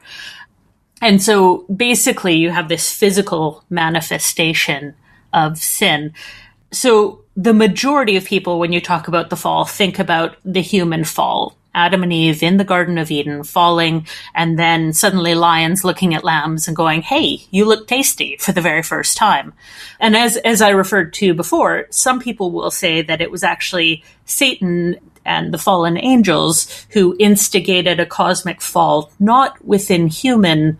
And 1.02 1.22
so 1.22 1.66
basically 1.74 2.36
you 2.36 2.50
have 2.50 2.68
this 2.68 2.92
physical 2.92 3.64
manifestation 3.70 4.96
of 5.34 5.58
sin. 5.58 6.14
So 6.72 7.24
the 7.36 7.54
majority 7.54 8.18
of 8.18 8.26
people, 8.26 8.60
when 8.60 8.74
you 8.74 8.82
talk 8.82 9.08
about 9.08 9.30
the 9.30 9.38
fall, 9.38 9.66
think 9.66 10.00
about 10.00 10.36
the 10.44 10.62
human 10.62 11.04
fall. 11.04 11.56
Adam 11.74 12.02
and 12.02 12.12
Eve 12.12 12.42
in 12.42 12.58
the 12.58 12.64
Garden 12.64 12.98
of 12.98 13.12
Eden 13.12 13.44
falling, 13.44 14.08
and 14.34 14.58
then 14.58 14.92
suddenly 14.92 15.36
lions 15.36 15.84
looking 15.84 16.16
at 16.16 16.24
lambs 16.24 16.68
and 16.68 16.76
going, 16.76 17.02
Hey, 17.02 17.44
you 17.52 17.64
look 17.64 17.88
tasty 17.88 18.38
for 18.38 18.52
the 18.52 18.62
very 18.62 18.82
first 18.82 19.18
time. 19.18 19.54
And 20.00 20.18
as, 20.18 20.36
as 20.38 20.62
I 20.62 20.70
referred 20.70 21.14
to 21.14 21.34
before, 21.34 21.86
some 21.92 22.20
people 22.20 22.52
will 22.52 22.72
say 22.72 23.04
that 23.04 23.22
it 23.22 23.32
was 23.32 23.44
actually 23.44 24.04
Satan 24.26 24.98
and 25.26 25.54
the 25.54 25.58
fallen 25.58 25.98
angels 25.98 26.86
who 26.90 27.16
instigated 27.20 28.00
a 28.00 28.06
cosmic 28.06 28.62
fall, 28.62 29.12
not 29.20 29.64
within 29.66 30.08
human 30.08 30.78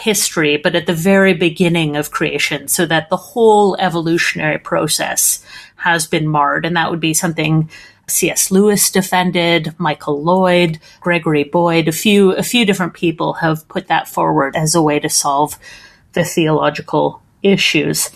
history, 0.00 0.56
but 0.56 0.74
at 0.74 0.86
the 0.86 0.94
very 0.94 1.34
beginning 1.34 1.96
of 1.96 2.10
creation, 2.10 2.68
so 2.68 2.84
that 2.86 3.08
the 3.08 3.16
whole 3.16 3.76
evolutionary 3.76 4.58
process 4.58 5.44
has 5.76 6.06
been 6.06 6.28
marred. 6.28 6.66
And 6.66 6.76
that 6.76 6.90
would 6.90 7.00
be 7.00 7.14
something 7.14 7.70
C.S. 8.06 8.50
Lewis 8.50 8.90
defended, 8.90 9.74
Michael 9.78 10.22
Lloyd, 10.22 10.78
Gregory 11.00 11.44
Boyd, 11.44 11.88
a 11.88 11.92
few, 11.92 12.32
a 12.32 12.42
few 12.42 12.66
different 12.66 12.94
people 12.94 13.34
have 13.34 13.66
put 13.68 13.88
that 13.88 14.08
forward 14.08 14.56
as 14.56 14.74
a 14.74 14.82
way 14.82 14.98
to 15.00 15.08
solve 15.08 15.58
the 16.12 16.24
theological 16.24 17.22
issues. 17.42 18.10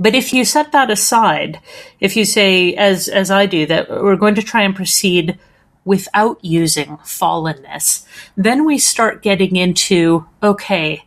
But 0.00 0.14
if 0.14 0.32
you 0.32 0.46
set 0.46 0.72
that 0.72 0.90
aside, 0.90 1.60
if 2.00 2.16
you 2.16 2.24
say, 2.24 2.74
as, 2.74 3.06
as 3.06 3.30
I 3.30 3.44
do, 3.44 3.66
that 3.66 3.90
we're 3.90 4.16
going 4.16 4.34
to 4.36 4.42
try 4.42 4.62
and 4.62 4.74
proceed 4.74 5.38
without 5.84 6.42
using 6.42 6.96
fallenness, 6.98 8.06
then 8.34 8.64
we 8.64 8.78
start 8.78 9.22
getting 9.22 9.56
into, 9.56 10.26
okay, 10.42 11.04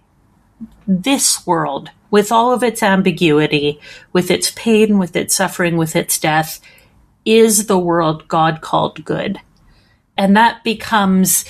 this 0.87 1.45
world, 1.47 1.89
with 2.11 2.31
all 2.31 2.53
of 2.53 2.61
its 2.61 2.83
ambiguity, 2.83 3.79
with 4.11 4.29
its 4.29 4.51
pain, 4.51 4.99
with 4.99 5.15
its 5.15 5.33
suffering, 5.33 5.75
with 5.75 5.95
its 5.95 6.19
death, 6.19 6.61
is 7.25 7.65
the 7.65 7.79
world 7.79 8.27
God 8.27 8.61
called 8.61 9.03
good? 9.03 9.39
And 10.15 10.37
that 10.37 10.63
becomes 10.63 11.45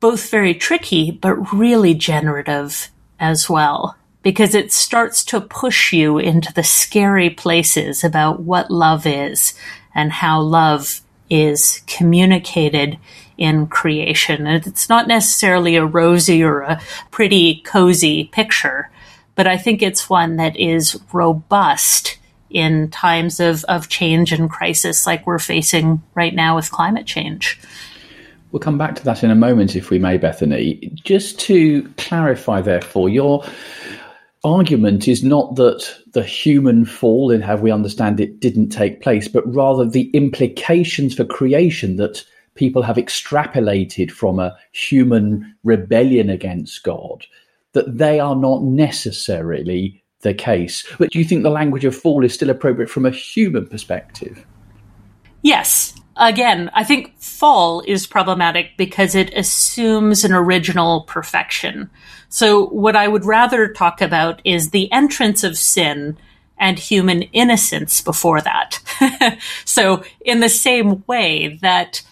both 0.00 0.30
very 0.30 0.54
tricky, 0.54 1.10
but 1.10 1.52
really 1.52 1.92
generative 1.92 2.90
as 3.18 3.50
well, 3.50 3.96
because 4.22 4.54
it 4.54 4.72
starts 4.72 5.24
to 5.26 5.40
push 5.40 5.92
you 5.92 6.18
into 6.18 6.52
the 6.52 6.62
scary 6.62 7.30
places 7.30 8.04
about 8.04 8.40
what 8.40 8.70
love 8.70 9.06
is 9.06 9.54
and 9.94 10.12
how 10.12 10.40
love 10.40 11.00
is 11.30 11.82
communicated 11.86 12.98
in 13.38 13.66
creation. 13.66 14.46
And 14.46 14.66
it's 14.66 14.88
not 14.88 15.08
necessarily 15.08 15.76
a 15.76 15.86
rosy 15.86 16.42
or 16.42 16.60
a 16.60 16.80
pretty 17.10 17.62
cozy 17.62 18.24
picture, 18.24 18.90
but 19.34 19.46
I 19.46 19.56
think 19.56 19.80
it's 19.80 20.10
one 20.10 20.36
that 20.36 20.56
is 20.56 21.00
robust 21.12 22.18
in 22.50 22.90
times 22.90 23.40
of, 23.40 23.64
of 23.64 23.88
change 23.88 24.32
and 24.32 24.50
crisis 24.50 25.06
like 25.06 25.26
we're 25.26 25.38
facing 25.38 26.02
right 26.14 26.34
now 26.34 26.56
with 26.56 26.70
climate 26.70 27.06
change. 27.06 27.58
We'll 28.52 28.60
come 28.60 28.78
back 28.78 28.96
to 28.96 29.04
that 29.04 29.22
in 29.22 29.30
a 29.30 29.36
moment, 29.36 29.76
if 29.76 29.90
we 29.90 30.00
may, 30.00 30.18
Bethany. 30.18 30.90
Just 30.94 31.38
to 31.40 31.84
clarify, 31.96 32.60
therefore, 32.60 33.08
your 33.08 33.44
argument 34.44 35.06
is 35.06 35.22
not 35.22 35.56
that 35.56 35.86
the 36.12 36.22
human 36.22 36.84
fall, 36.84 37.30
in 37.30 37.42
how 37.42 37.56
we 37.56 37.70
understand 37.70 38.20
it, 38.20 38.40
didn't 38.40 38.70
take 38.70 39.02
place, 39.02 39.28
but 39.28 39.46
rather 39.52 39.84
the 39.84 40.10
implications 40.10 41.14
for 41.14 41.24
creation 41.24 41.96
that 41.96 42.24
people 42.54 42.82
have 42.82 42.96
extrapolated 42.96 44.10
from 44.10 44.38
a 44.38 44.56
human 44.72 45.54
rebellion 45.62 46.30
against 46.30 46.82
God, 46.82 47.26
that 47.72 47.98
they 47.98 48.18
are 48.18 48.36
not 48.36 48.62
necessarily 48.62 50.02
the 50.22 50.34
case. 50.34 50.84
But 50.98 51.10
do 51.10 51.18
you 51.18 51.24
think 51.24 51.42
the 51.42 51.50
language 51.50 51.84
of 51.84 51.96
fall 51.96 52.24
is 52.24 52.34
still 52.34 52.50
appropriate 52.50 52.90
from 52.90 53.06
a 53.06 53.10
human 53.10 53.66
perspective? 53.66 54.44
Yes. 55.42 55.94
Again, 56.20 56.70
I 56.74 56.84
think 56.84 57.18
fall 57.18 57.82
is 57.86 58.06
problematic 58.06 58.76
because 58.76 59.14
it 59.14 59.32
assumes 59.34 60.22
an 60.22 60.32
original 60.32 61.00
perfection. 61.02 61.88
So 62.28 62.66
what 62.66 62.94
I 62.94 63.08
would 63.08 63.24
rather 63.24 63.72
talk 63.72 64.02
about 64.02 64.42
is 64.44 64.68
the 64.68 64.92
entrance 64.92 65.44
of 65.44 65.56
sin 65.56 66.18
and 66.58 66.78
human 66.78 67.22
innocence 67.22 68.02
before 68.02 68.42
that. 68.42 68.80
so 69.64 70.04
in 70.20 70.40
the 70.40 70.50
same 70.50 71.02
way 71.06 71.58
that 71.62 72.02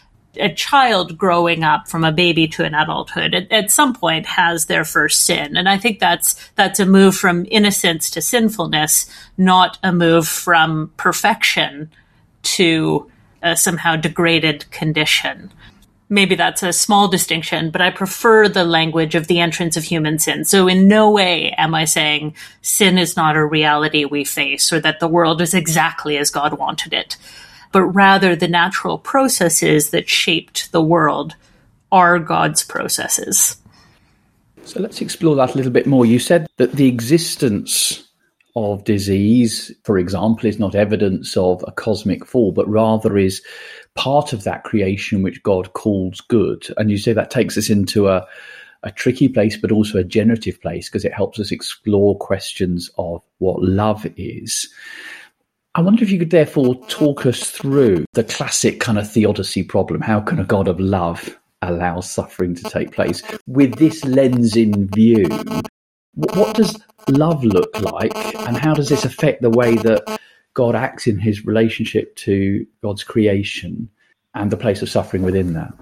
a 0.41 0.55
child 0.55 1.19
growing 1.19 1.63
up 1.63 1.87
from 1.87 2.03
a 2.03 2.13
baby 2.13 2.49
to 2.49 2.65
an 2.65 2.75
adulthood 2.75 3.35
at, 3.35 3.53
at, 3.53 3.71
some 3.71 3.95
point 3.95 4.25
has 4.25 4.67
their 4.67 4.85
first 4.85 5.25
sin 5.25 5.57
and 5.57 5.69
i 5.69 5.77
think 5.77 5.99
that's 5.99 6.51
that's 6.55 6.79
a 6.79 6.87
move 6.87 7.17
from 7.17 7.47
innocence 7.51 8.11
to 8.11 8.21
sinfulness 8.21 9.11
not 9.37 9.79
a 9.83 9.91
move 9.91 10.29
from 10.29 10.93
perfection 10.97 11.91
to 12.43 13.11
a 13.43 13.57
somehow 13.57 13.97
degraded 13.97 14.71
condition 14.71 15.51
maybe 16.09 16.35
that's 16.35 16.63
a 16.63 16.73
small 16.73 17.09
distinction, 17.09 17.71
but 17.71 17.81
I 17.81 17.91
prefer 17.91 18.49
the 18.49 18.65
language 18.65 19.15
of 19.15 19.27
the 19.27 19.41
entrance 19.41 19.77
of 19.77 19.85
human 19.85 20.19
sin. 20.19 20.45
So 20.45 20.69
in 20.69 20.89
no 20.89 21.11
way 21.11 21.53
am 21.53 21.75
I 21.75 21.85
saying 21.85 22.35
sin 22.63 22.99
is 22.99 23.17
not 23.17 23.37
a 23.37 23.45
reality 23.45 24.05
we 24.05 24.25
face 24.25 24.73
or 24.73 24.81
that 24.81 25.01
the 25.01 25.09
world 25.09 25.41
is 25.41 25.55
exactly 25.55 26.17
as 26.17 26.31
God 26.31 26.59
wanted 26.59 26.93
it, 26.93 27.17
but 27.73 27.83
rather 27.83 28.35
the 28.35 28.49
natural 28.49 28.99
processes 28.99 29.91
that 29.91 30.09
shaped 30.09 30.73
the 30.73 30.83
world 30.83 31.35
are 31.93 32.19
God's 32.19 32.63
processes. 32.63 33.57
So 34.65 34.81
let's 34.81 35.01
explore 35.01 35.37
that 35.37 35.55
a 35.55 35.57
little 35.57 35.73
bit 35.73 35.87
more. 35.87 36.05
You 36.05 36.19
said 36.19 36.47
that 36.57 36.73
the 36.73 36.87
existence 36.87 38.08
of 38.59 38.85
disease, 38.85 39.73
for 39.85 39.99
example, 39.99 40.47
is 40.47 40.59
not 40.59 40.75
evidence 40.75 41.37
of 41.37 41.65
a 41.67 41.73
cosmic 41.73 42.25
fall, 42.25 42.53
but 42.53 42.69
rather 42.69 43.17
is 43.17 43.43
part 43.95 44.33
of 44.33 44.45
that 44.45 44.65
creation 44.65 45.23
which 45.23 45.43
God 45.43 45.73
calls 45.73 46.21
good. 46.21 46.67
And 46.77 46.91
you 46.91 46.99
say 46.99 47.13
that 47.13 47.31
takes 47.31 47.57
us 47.57 47.71
into 47.71 48.09
a, 48.09 48.27
a 48.83 48.91
tricky 48.91 49.29
place, 49.29 49.57
but 49.57 49.73
also 49.73 49.99
a 49.99 50.05
generative 50.05 50.61
place 50.61 50.89
because 50.89 51.05
it 51.05 51.15
helps 51.15 51.41
us 51.41 51.51
explore 51.51 52.17
questions 52.19 52.91
of 52.99 53.23
what 53.39 53.63
love 53.63 54.07
is. 54.17 54.69
I 55.75 55.81
wonder 55.81 56.03
if 56.03 56.11
you 56.11 56.19
could 56.19 56.31
therefore 56.31 56.75
talk 56.87 57.25
us 57.27 57.51
through 57.51 58.05
the 58.15 58.25
classic 58.25 58.81
kind 58.81 58.99
of 58.99 59.11
theodicy 59.11 59.63
problem. 59.63 60.01
How 60.01 60.21
can 60.21 60.41
a 60.41 60.45
God 60.45 60.67
of 60.67 60.81
love 60.81 61.39
allow 61.63 62.01
suffering 62.01 62.55
to 62.57 62.63
take 62.65 62.93
place? 62.93 63.23
With 63.47 63.77
this 63.77 64.05
lens 64.05 64.57
in 64.57 64.89
view, 64.89 65.27
what 66.15 66.57
does 66.57 66.77
love 67.11 67.45
look 67.45 67.79
like, 67.81 68.15
and 68.15 68.57
how 68.57 68.75
does 68.75 68.89
this 68.89 69.05
affect 69.05 69.43
the 69.43 69.51
way 69.51 69.77
that 69.77 70.19
God 70.59 70.75
acts 70.75 71.07
in 71.07 71.21
his 71.21 71.47
relationship 71.47 72.17
to 72.17 72.67
God's 72.83 73.05
creation 73.05 73.89
and 74.35 74.51
the 74.51 74.57
place 74.57 74.83
of 74.83 74.91
suffering 74.91 75.23
within 75.23 75.53
that. 75.53 75.73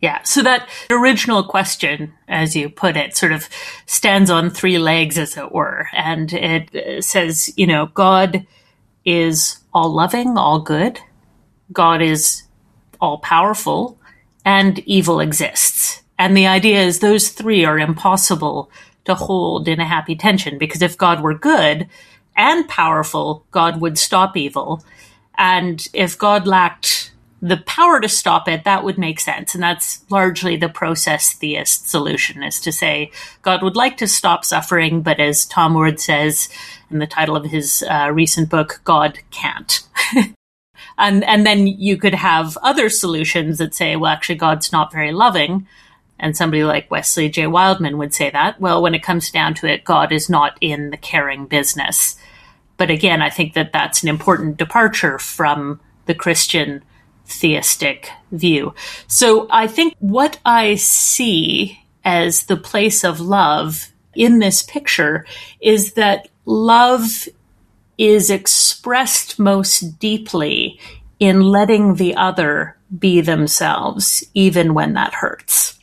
Yeah, 0.00 0.20
so 0.24 0.42
that 0.42 0.68
original 0.90 1.44
question, 1.44 2.12
as 2.26 2.56
you 2.56 2.68
put 2.68 2.96
it, 2.96 3.16
sort 3.16 3.30
of 3.30 3.48
stands 3.86 4.28
on 4.28 4.50
three 4.50 4.78
legs, 4.78 5.16
as 5.18 5.36
it 5.36 5.52
were. 5.52 5.86
And 5.92 6.32
it 6.32 6.74
uh, 6.74 7.00
says, 7.00 7.56
you 7.56 7.68
know, 7.68 7.86
God 7.86 8.44
is 9.04 9.58
all 9.72 9.90
loving, 9.90 10.36
all 10.36 10.60
good. 10.60 10.98
God 11.72 12.02
is 12.02 12.42
all 13.00 13.18
powerful, 13.18 14.00
and 14.44 14.80
evil 14.80 15.20
exists. 15.20 16.02
And 16.18 16.36
the 16.36 16.48
idea 16.48 16.82
is 16.82 16.98
those 16.98 17.28
three 17.28 17.64
are 17.64 17.78
impossible 17.78 18.68
to 19.04 19.14
hold 19.14 19.68
in 19.68 19.80
a 19.80 19.84
happy 19.84 20.14
tension 20.14 20.58
because 20.58 20.82
if 20.82 20.96
God 20.96 21.22
were 21.22 21.34
good, 21.34 21.88
and 22.36 22.68
powerful, 22.68 23.44
God 23.50 23.80
would 23.80 23.98
stop 23.98 24.36
evil. 24.36 24.84
And 25.36 25.86
if 25.92 26.18
God 26.18 26.46
lacked 26.46 27.12
the 27.40 27.56
power 27.56 28.00
to 28.00 28.08
stop 28.08 28.46
it, 28.46 28.64
that 28.64 28.84
would 28.84 28.98
make 28.98 29.18
sense. 29.18 29.54
And 29.54 29.62
that's 29.62 30.08
largely 30.10 30.56
the 30.56 30.68
process 30.68 31.32
theist 31.32 31.90
solution 31.90 32.42
is 32.42 32.60
to 32.60 32.70
say 32.70 33.10
God 33.42 33.62
would 33.62 33.74
like 33.74 33.96
to 33.96 34.06
stop 34.06 34.44
suffering, 34.44 35.02
but 35.02 35.18
as 35.18 35.44
Tom 35.44 35.74
Oord 35.74 35.98
says 35.98 36.48
in 36.90 37.00
the 37.00 37.06
title 37.06 37.34
of 37.34 37.46
his 37.46 37.82
uh, 37.88 38.10
recent 38.12 38.48
book, 38.48 38.80
God 38.84 39.18
can't. 39.30 39.80
and, 40.98 41.24
and 41.24 41.44
then 41.44 41.66
you 41.66 41.96
could 41.96 42.14
have 42.14 42.56
other 42.62 42.88
solutions 42.88 43.58
that 43.58 43.74
say, 43.74 43.96
well, 43.96 44.12
actually, 44.12 44.36
God's 44.36 44.70
not 44.70 44.92
very 44.92 45.10
loving. 45.10 45.66
And 46.22 46.36
somebody 46.36 46.62
like 46.62 46.90
Wesley 46.90 47.28
J. 47.28 47.48
Wildman 47.48 47.98
would 47.98 48.14
say 48.14 48.30
that. 48.30 48.60
Well, 48.60 48.80
when 48.80 48.94
it 48.94 49.02
comes 49.02 49.30
down 49.30 49.54
to 49.54 49.66
it, 49.66 49.84
God 49.84 50.12
is 50.12 50.30
not 50.30 50.56
in 50.60 50.90
the 50.90 50.96
caring 50.96 51.46
business. 51.46 52.16
But 52.76 52.90
again, 52.90 53.20
I 53.20 53.28
think 53.28 53.54
that 53.54 53.72
that's 53.72 54.02
an 54.02 54.08
important 54.08 54.56
departure 54.56 55.18
from 55.18 55.80
the 56.06 56.14
Christian 56.14 56.84
theistic 57.26 58.10
view. 58.30 58.74
So 59.08 59.48
I 59.50 59.66
think 59.66 59.94
what 59.98 60.38
I 60.46 60.76
see 60.76 61.80
as 62.04 62.46
the 62.46 62.56
place 62.56 63.04
of 63.04 63.20
love 63.20 63.92
in 64.14 64.38
this 64.38 64.62
picture 64.62 65.26
is 65.60 65.94
that 65.94 66.28
love 66.44 67.28
is 67.98 68.30
expressed 68.30 69.38
most 69.38 69.98
deeply 69.98 70.80
in 71.18 71.40
letting 71.40 71.96
the 71.96 72.14
other 72.16 72.76
be 72.96 73.20
themselves, 73.20 74.24
even 74.34 74.74
when 74.74 74.94
that 74.94 75.14
hurts. 75.14 75.78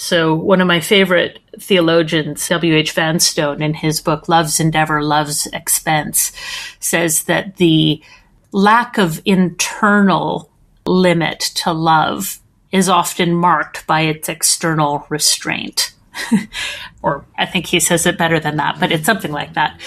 So, 0.00 0.34
one 0.34 0.62
of 0.62 0.66
my 0.66 0.80
favorite 0.80 1.40
theologians, 1.58 2.48
W.H. 2.48 2.92
Vanstone, 2.92 3.60
in 3.60 3.74
his 3.74 4.00
book 4.00 4.30
Love's 4.30 4.58
Endeavor, 4.58 5.04
Love's 5.04 5.46
Expense, 5.48 6.32
says 6.80 7.24
that 7.24 7.58
the 7.58 8.02
lack 8.50 8.96
of 8.96 9.20
internal 9.26 10.50
limit 10.86 11.40
to 11.56 11.74
love 11.74 12.40
is 12.72 12.88
often 12.88 13.34
marked 13.34 13.86
by 13.86 14.00
its 14.00 14.30
external 14.30 15.04
restraint. 15.10 15.92
or 17.02 17.26
I 17.36 17.44
think 17.44 17.66
he 17.66 17.78
says 17.78 18.06
it 18.06 18.16
better 18.16 18.40
than 18.40 18.56
that, 18.56 18.80
but 18.80 18.92
it's 18.92 19.04
something 19.04 19.32
like 19.32 19.52
that. 19.52 19.78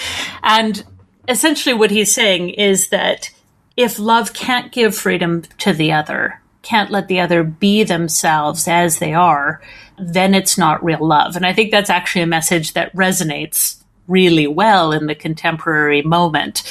And 0.44 0.84
essentially, 1.26 1.74
what 1.74 1.90
he's 1.90 2.14
saying 2.14 2.50
is 2.50 2.90
that 2.90 3.32
if 3.76 3.98
love 3.98 4.32
can't 4.32 4.70
give 4.70 4.94
freedom 4.94 5.42
to 5.58 5.72
the 5.72 5.90
other, 5.90 6.40
can't 6.64 6.90
let 6.90 7.08
the 7.08 7.20
other 7.20 7.44
be 7.44 7.84
themselves 7.84 8.66
as 8.66 8.98
they 8.98 9.14
are, 9.14 9.60
then 9.98 10.34
it's 10.34 10.58
not 10.58 10.84
real 10.84 11.06
love. 11.06 11.36
And 11.36 11.46
I 11.46 11.52
think 11.52 11.70
that's 11.70 11.90
actually 11.90 12.22
a 12.22 12.26
message 12.26 12.72
that 12.72 12.94
resonates 12.94 13.82
really 14.08 14.46
well 14.46 14.92
in 14.92 15.06
the 15.06 15.14
contemporary 15.14 16.02
moment. 16.02 16.62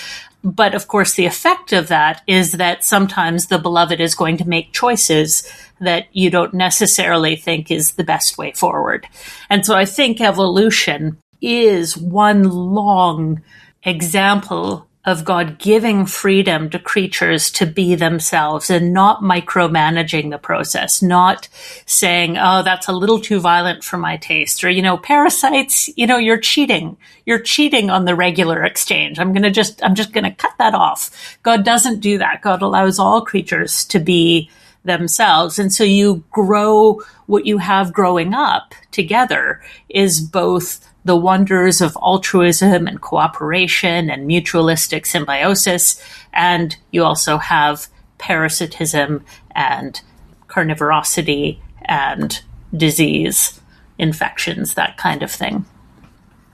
But 0.44 0.76
of 0.76 0.88
course, 0.90 1.14
the 1.14 1.26
effect 1.26 1.72
of 1.72 1.88
that 1.88 2.22
is 2.28 2.54
that 2.54 2.84
sometimes 2.84 3.48
the 3.48 3.58
beloved 3.58 4.02
is 4.02 4.14
going 4.14 4.38
to 4.38 4.48
make 4.48 4.74
choices 4.74 5.50
that 5.80 6.08
you 6.12 6.30
don't 6.30 6.54
necessarily 6.54 7.36
think 7.36 7.72
is 7.72 7.94
the 7.94 8.04
best 8.04 8.38
way 8.38 8.52
forward. 8.52 9.08
And 9.50 9.66
so 9.66 9.76
I 9.76 9.86
think 9.86 10.20
evolution 10.20 11.18
is 11.42 11.98
one 11.98 12.44
long 12.44 13.42
example 13.84 14.88
of 15.06 15.26
God 15.26 15.58
giving 15.60 16.06
freedom 16.06 16.70
to 16.70 16.80
creatures 16.80 17.52
to 17.52 17.66
be 17.66 17.96
themselves 17.96 18.70
and 18.70 18.94
not 18.94 19.22
micromanaging 19.22 20.30
the 20.30 20.38
process, 20.38 21.02
not 21.02 21.50
saying, 21.86 22.38
oh, 22.38 22.64
that's 22.64 22.88
a 22.88 22.94
little 22.94 23.20
too 23.20 23.42
violent 23.42 23.84
for 23.84 23.98
my 23.98 24.16
taste. 24.16 24.64
Or, 24.64 24.70
you 24.70 24.82
know, 24.82 24.98
parasites, 24.98 25.90
you 25.98 26.08
know, 26.08 26.18
you're 26.18 26.38
cheating. 26.38 26.96
You're 27.26 27.42
cheating 27.42 27.90
on 27.90 28.06
the 28.06 28.16
regular 28.16 28.64
exchange. 28.64 29.20
I'm 29.20 29.34
going 29.34 29.44
to 29.44 29.52
just, 29.52 29.84
I'm 29.84 29.96
just 29.96 30.14
going 30.14 30.24
to 30.24 30.32
cut 30.32 30.54
that 30.58 30.74
off. 30.74 31.38
God 31.44 31.66
doesn't 31.66 32.00
do 32.00 32.18
that. 32.20 32.42
God 32.42 32.62
allows 32.62 32.98
all 32.98 33.26
creatures 33.26 33.84
to 33.86 34.00
be 34.00 34.50
themselves. 34.84 35.60
And 35.60 35.72
so 35.72 35.84
you 35.84 36.24
grow 36.32 37.02
what 37.28 37.46
you 37.46 37.58
have 37.58 37.94
growing 37.94 38.34
up 38.34 38.76
together 38.92 39.62
is 39.90 40.22
both 40.22 40.88
the 41.06 41.16
wonders 41.16 41.82
of 41.82 41.98
altruism 42.02 42.88
and 42.88 43.02
cooperation 43.02 44.10
and 44.10 44.30
mutualistic 44.30 45.06
symbiosis. 45.06 46.02
And 46.34 46.76
you 46.92 47.04
also 47.04 47.38
have 47.38 47.88
parasitism 48.18 49.24
and 49.52 50.02
carnivorosity 50.48 51.60
and 51.86 52.42
disease, 52.76 53.60
infections, 53.98 54.76
that 54.76 54.98
kind 54.98 55.24
of 55.24 55.32
thing. 55.32 55.66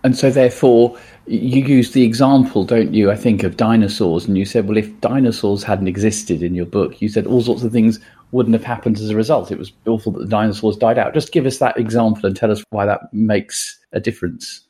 And 0.03 0.17
so, 0.17 0.31
therefore, 0.31 0.98
you 1.27 1.63
use 1.63 1.91
the 1.91 2.03
example, 2.03 2.63
don't 2.63 2.93
you? 2.93 3.12
I 3.12 3.15
think 3.15 3.43
of 3.43 3.57
dinosaurs, 3.57 4.25
and 4.25 4.38
you 4.38 4.45
said, 4.45 4.67
well, 4.67 4.77
if 4.77 5.00
dinosaurs 5.01 5.62
hadn't 5.63 5.88
existed 5.89 6.41
in 6.41 6.55
your 6.55 6.65
book, 6.65 7.01
you 7.01 7.09
said 7.09 7.27
all 7.27 7.41
sorts 7.41 7.63
of 7.63 7.71
things 7.71 8.00
wouldn't 8.31 8.53
have 8.53 8.63
happened 8.63 8.97
as 8.97 9.09
a 9.09 9.15
result. 9.15 9.51
It 9.51 9.57
was 9.57 9.71
awful 9.85 10.11
that 10.13 10.19
the 10.19 10.27
dinosaurs 10.27 10.77
died 10.77 10.97
out. 10.97 11.13
Just 11.13 11.31
give 11.31 11.45
us 11.45 11.57
that 11.59 11.77
example 11.77 12.25
and 12.25 12.35
tell 12.35 12.51
us 12.51 12.63
why 12.69 12.85
that 12.85 13.13
makes 13.13 13.79
a 13.91 13.99
difference. 13.99 14.61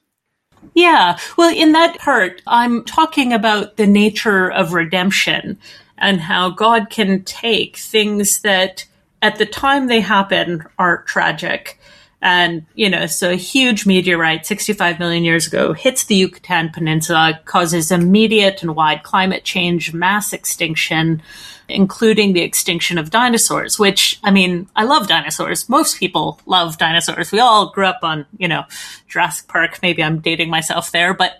Yeah. 0.73 1.17
Well, 1.37 1.53
in 1.55 1.71
that 1.73 1.97
part, 1.99 2.41
I'm 2.47 2.83
talking 2.83 3.33
about 3.33 3.77
the 3.77 3.87
nature 3.87 4.51
of 4.51 4.73
redemption 4.73 5.57
and 5.97 6.21
how 6.21 6.49
God 6.49 6.89
can 6.89 7.23
take 7.23 7.77
things 7.77 8.39
that 8.41 8.85
at 9.21 9.37
the 9.37 9.45
time 9.45 9.87
they 9.87 10.01
happen 10.01 10.65
are 10.77 11.03
tragic 11.03 11.79
and, 12.21 12.65
you 12.75 12.89
know, 12.89 13.05
so 13.05 13.31
a 13.31 13.35
huge 13.35 13.85
meteorite 13.85 14.45
65 14.45 14.99
million 14.99 15.23
years 15.23 15.47
ago 15.47 15.71
hits 15.73 16.03
the 16.03 16.15
Yucatan 16.15 16.69
Peninsula, 16.69 17.39
causes 17.45 17.91
immediate 17.91 18.61
and 18.61 18.75
wide 18.75 19.03
climate 19.03 19.45
change, 19.45 19.93
mass 19.93 20.33
extinction, 20.33 21.21
including 21.69 22.33
the 22.33 22.41
extinction 22.41 22.97
of 22.97 23.09
dinosaurs, 23.09 23.79
which, 23.79 24.19
I 24.23 24.31
mean, 24.31 24.67
I 24.75 24.83
love 24.83 25.07
dinosaurs. 25.07 25.69
Most 25.69 25.99
people 25.99 26.39
love 26.45 26.77
dinosaurs. 26.77 27.31
We 27.31 27.39
all 27.39 27.71
grew 27.71 27.85
up 27.85 27.99
on, 28.03 28.25
you 28.37 28.47
know, 28.47 28.63
Jurassic 29.07 29.47
Park. 29.47 29.79
Maybe 29.81 30.03
I'm 30.03 30.19
dating 30.19 30.49
myself 30.49 30.91
there, 30.91 31.13
but, 31.13 31.39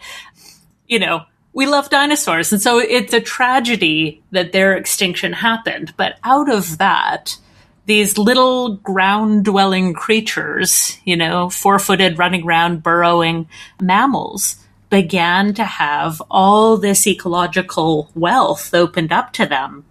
you 0.88 1.00
know, 1.00 1.24
we 1.54 1.66
love 1.66 1.90
dinosaurs. 1.90 2.52
And 2.52 2.62
so 2.62 2.80
it's 2.80 3.14
a 3.14 3.22
tragedy 3.22 4.22
that 4.32 4.52
their 4.52 4.78
extinction 4.78 5.34
happened. 5.34 5.94
But 5.98 6.18
out 6.24 6.50
of 6.50 6.78
that, 6.78 7.38
these 7.86 8.20
little 8.20 8.76
ground 8.76 9.46
dwelling 9.46 9.94
creatures, 9.94 10.98
you 11.06 11.18
know, 11.18 11.50
four 11.50 11.80
footed, 11.80 12.20
running 12.20 12.46
around, 12.46 12.84
burrowing 12.84 13.48
mammals 13.82 14.59
began 14.90 15.54
to 15.54 15.64
have 15.64 16.22
all 16.30 16.78
this 16.78 17.06
ecological 17.06 18.10
wealth 18.16 18.74
opened 18.74 19.12
up 19.12 19.34
to 19.34 19.46
them 19.46 19.86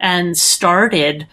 and 0.00 0.36
started 0.36 1.26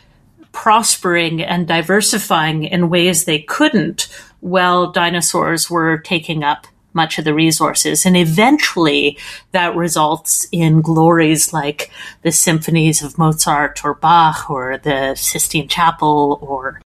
prospering 0.51 1.41
and 1.41 1.67
diversifying 1.67 2.63
in 2.63 2.89
ways 2.89 3.25
they 3.25 3.39
couldn't 3.39 4.07
while 4.39 4.91
dinosaurs 4.91 5.69
were 5.69 5.97
taking 5.97 6.43
up 6.43 6.67
much 6.93 7.19
of 7.19 7.25
the 7.25 7.33
resources. 7.33 8.05
And 8.05 8.15
eventually 8.15 9.17
that 9.51 9.75
results 9.75 10.47
in 10.51 10.81
glories 10.81 11.51
like 11.51 11.91
the 12.21 12.31
symphonies 12.31 13.03
of 13.03 13.17
Mozart 13.17 13.83
or 13.83 13.93
Bach 13.93 14.49
or 14.49 14.77
the 14.77 15.15
Sistine 15.15 15.67
Chapel 15.67 16.39
or 16.41 16.81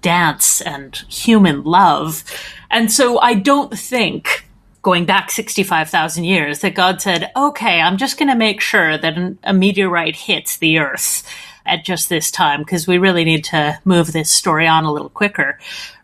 dance 0.00 0.60
and 0.62 0.96
human 1.08 1.62
love. 1.64 2.24
And 2.70 2.90
so 2.90 3.20
I 3.20 3.34
don't 3.34 3.78
think 3.78 4.41
going 4.82 5.06
back 5.06 5.30
65,000 5.30 6.24
years 6.24 6.60
that 6.60 6.74
God 6.74 7.00
said, 7.00 7.30
okay, 7.36 7.80
I'm 7.80 7.96
just 7.96 8.18
going 8.18 8.28
to 8.28 8.34
make 8.34 8.60
sure 8.60 8.98
that 8.98 9.36
a 9.44 9.52
meteorite 9.52 10.16
hits 10.16 10.58
the 10.58 10.78
earth 10.78 11.26
at 11.64 11.84
just 11.84 12.08
this 12.08 12.30
time 12.30 12.60
because 12.62 12.88
we 12.88 12.98
really 12.98 13.24
need 13.24 13.44
to 13.44 13.78
move 13.84 14.12
this 14.12 14.30
story 14.30 14.66
on 14.66 14.84
a 14.84 14.92
little 14.92 15.08
quicker. 15.08 15.58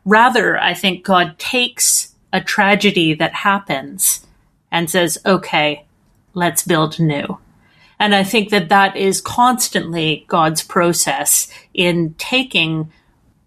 Rather, 0.04 0.58
I 0.58 0.74
think 0.74 1.04
God 1.04 1.38
takes 1.38 2.14
a 2.32 2.40
tragedy 2.40 3.14
that 3.14 3.34
happens 3.34 4.24
and 4.70 4.88
says, 4.88 5.18
okay, 5.26 5.84
let's 6.34 6.64
build 6.64 7.00
new. 7.00 7.38
And 7.98 8.14
I 8.14 8.22
think 8.22 8.50
that 8.50 8.68
that 8.68 8.96
is 8.96 9.20
constantly 9.20 10.24
God's 10.28 10.62
process 10.62 11.48
in 11.74 12.14
taking 12.16 12.92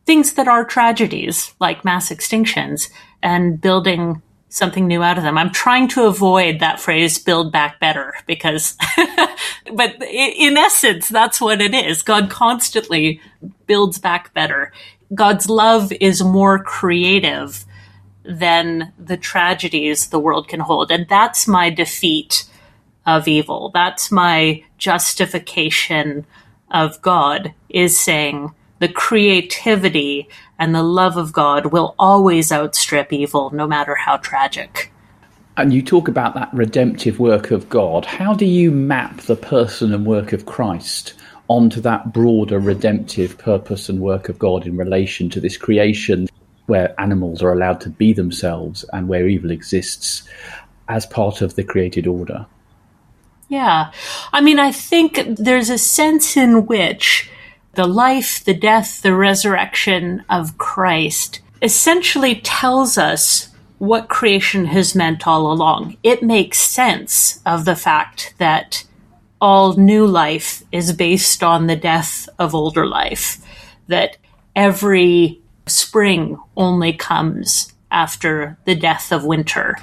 things 0.06 0.34
that 0.34 0.50
are 0.50 0.65
tragedies, 0.65 1.54
like 1.62 1.86
mass 1.86 2.10
extinctions, 2.10 2.89
and 3.24 3.62
building 3.62 4.22
something 4.51 4.85
new 4.85 5.01
out 5.01 5.17
of 5.17 5.23
them. 5.23 5.37
I'm 5.37 5.51
trying 5.51 5.87
to 5.89 6.03
avoid 6.03 6.59
that 6.59 6.79
phrase 6.79 7.17
build 7.17 7.51
back 7.51 7.79
better 7.79 8.13
because, 8.27 8.75
but 9.73 10.01
in 10.03 10.57
essence, 10.57 11.07
that's 11.07 11.39
what 11.39 11.61
it 11.61 11.73
is. 11.73 12.03
God 12.03 12.29
constantly 12.29 13.21
builds 13.65 13.97
back 13.97 14.33
better. 14.33 14.73
God's 15.15 15.49
love 15.49 15.91
is 15.93 16.21
more 16.21 16.61
creative 16.61 17.65
than 18.23 18.93
the 18.99 19.17
tragedies 19.17 20.07
the 20.07 20.19
world 20.19 20.47
can 20.49 20.59
hold. 20.59 20.91
And 20.91 21.07
that's 21.07 21.47
my 21.47 21.69
defeat 21.69 22.43
of 23.05 23.27
evil. 23.27 23.71
That's 23.73 24.11
my 24.11 24.63
justification 24.77 26.25
of 26.69 27.01
God 27.01 27.53
is 27.69 27.97
saying 27.99 28.53
the 28.82 28.89
creativity 28.89 30.28
and 30.58 30.74
the 30.74 30.82
love 30.82 31.15
of 31.15 31.32
God 31.32 31.67
will 31.67 31.94
always 32.00 32.52
outstrip 32.52 33.13
evil, 33.13 33.52
no 33.52 33.67
matter 33.67 33.94
how 33.94 34.17
tragic. 34.17 34.91
And 35.56 35.72
you 35.72 35.84
talk 35.84 36.08
about 36.08 36.34
that 36.34 36.50
redemptive 36.52 37.20
work 37.20 37.52
of 37.52 37.70
God. 37.70 38.06
How 38.06 38.34
do 38.34 38.46
you 38.46 38.72
map 38.72 39.22
the 39.22 39.36
person 39.36 39.94
and 39.94 40.04
work 40.04 40.34
of 40.34 40.48
Christ 40.48 41.13
onto 41.48 41.80
that 41.82 42.12
broader 42.12 42.58
redemptive 42.58 43.38
purpose 43.38 43.88
and 43.88 44.02
work 44.02 44.30
of 44.30 44.39
God 44.39 44.65
in 44.65 44.76
relation 44.76 45.30
to 45.30 45.39
this 45.39 45.58
creation 45.58 46.28
where 46.65 47.00
animals 47.00 47.44
are 47.44 47.54
allowed 47.54 47.82
to 47.82 47.89
be 47.89 48.13
themselves 48.13 48.84
and 48.94 49.08
where 49.08 49.28
evil 49.28 49.52
exists 49.52 50.24
as 50.88 51.06
part 51.06 51.41
of 51.41 51.56
the 51.56 51.63
created 51.63 52.08
order. 52.08 52.48
Yeah. 53.48 53.91
I 54.34 54.41
mean, 54.41 54.58
I 54.58 54.72
think 54.72 55.20
there's 55.36 55.70
a 55.70 55.78
sense 55.78 56.36
in 56.36 56.65
which 56.65 57.30
the 57.73 57.88
life, 57.88 58.43
the 58.43 58.53
death, 58.53 59.01
the 59.01 59.15
resurrection 59.15 60.23
of 60.29 60.57
Christ 60.57 61.41
essentially 61.62 62.36
tells 62.36 62.97
us 62.97 63.49
what 63.77 64.10
creation 64.10 64.65
has 64.65 64.95
meant 64.95 65.25
all 65.25 65.51
along. 65.51 65.97
It 66.03 66.21
makes 66.21 66.60
sense 66.60 67.41
of 67.45 67.65
the 67.65 67.75
fact 67.75 68.34
that 68.38 68.84
all 69.39 69.75
new 69.75 70.05
life 70.05 70.63
is 70.71 70.93
based 70.93 71.41
on 71.43 71.67
the 71.67 71.75
death 71.75 72.29
of 72.38 72.53
older 72.53 72.86
life, 72.86 73.43
that 73.88 74.17
every 74.55 75.41
spring 75.65 76.38
only 76.55 76.93
comes 76.93 77.73
after 77.89 78.57
the 78.65 78.75
death 78.75 79.12
of 79.12 79.25
winter. 79.25 79.75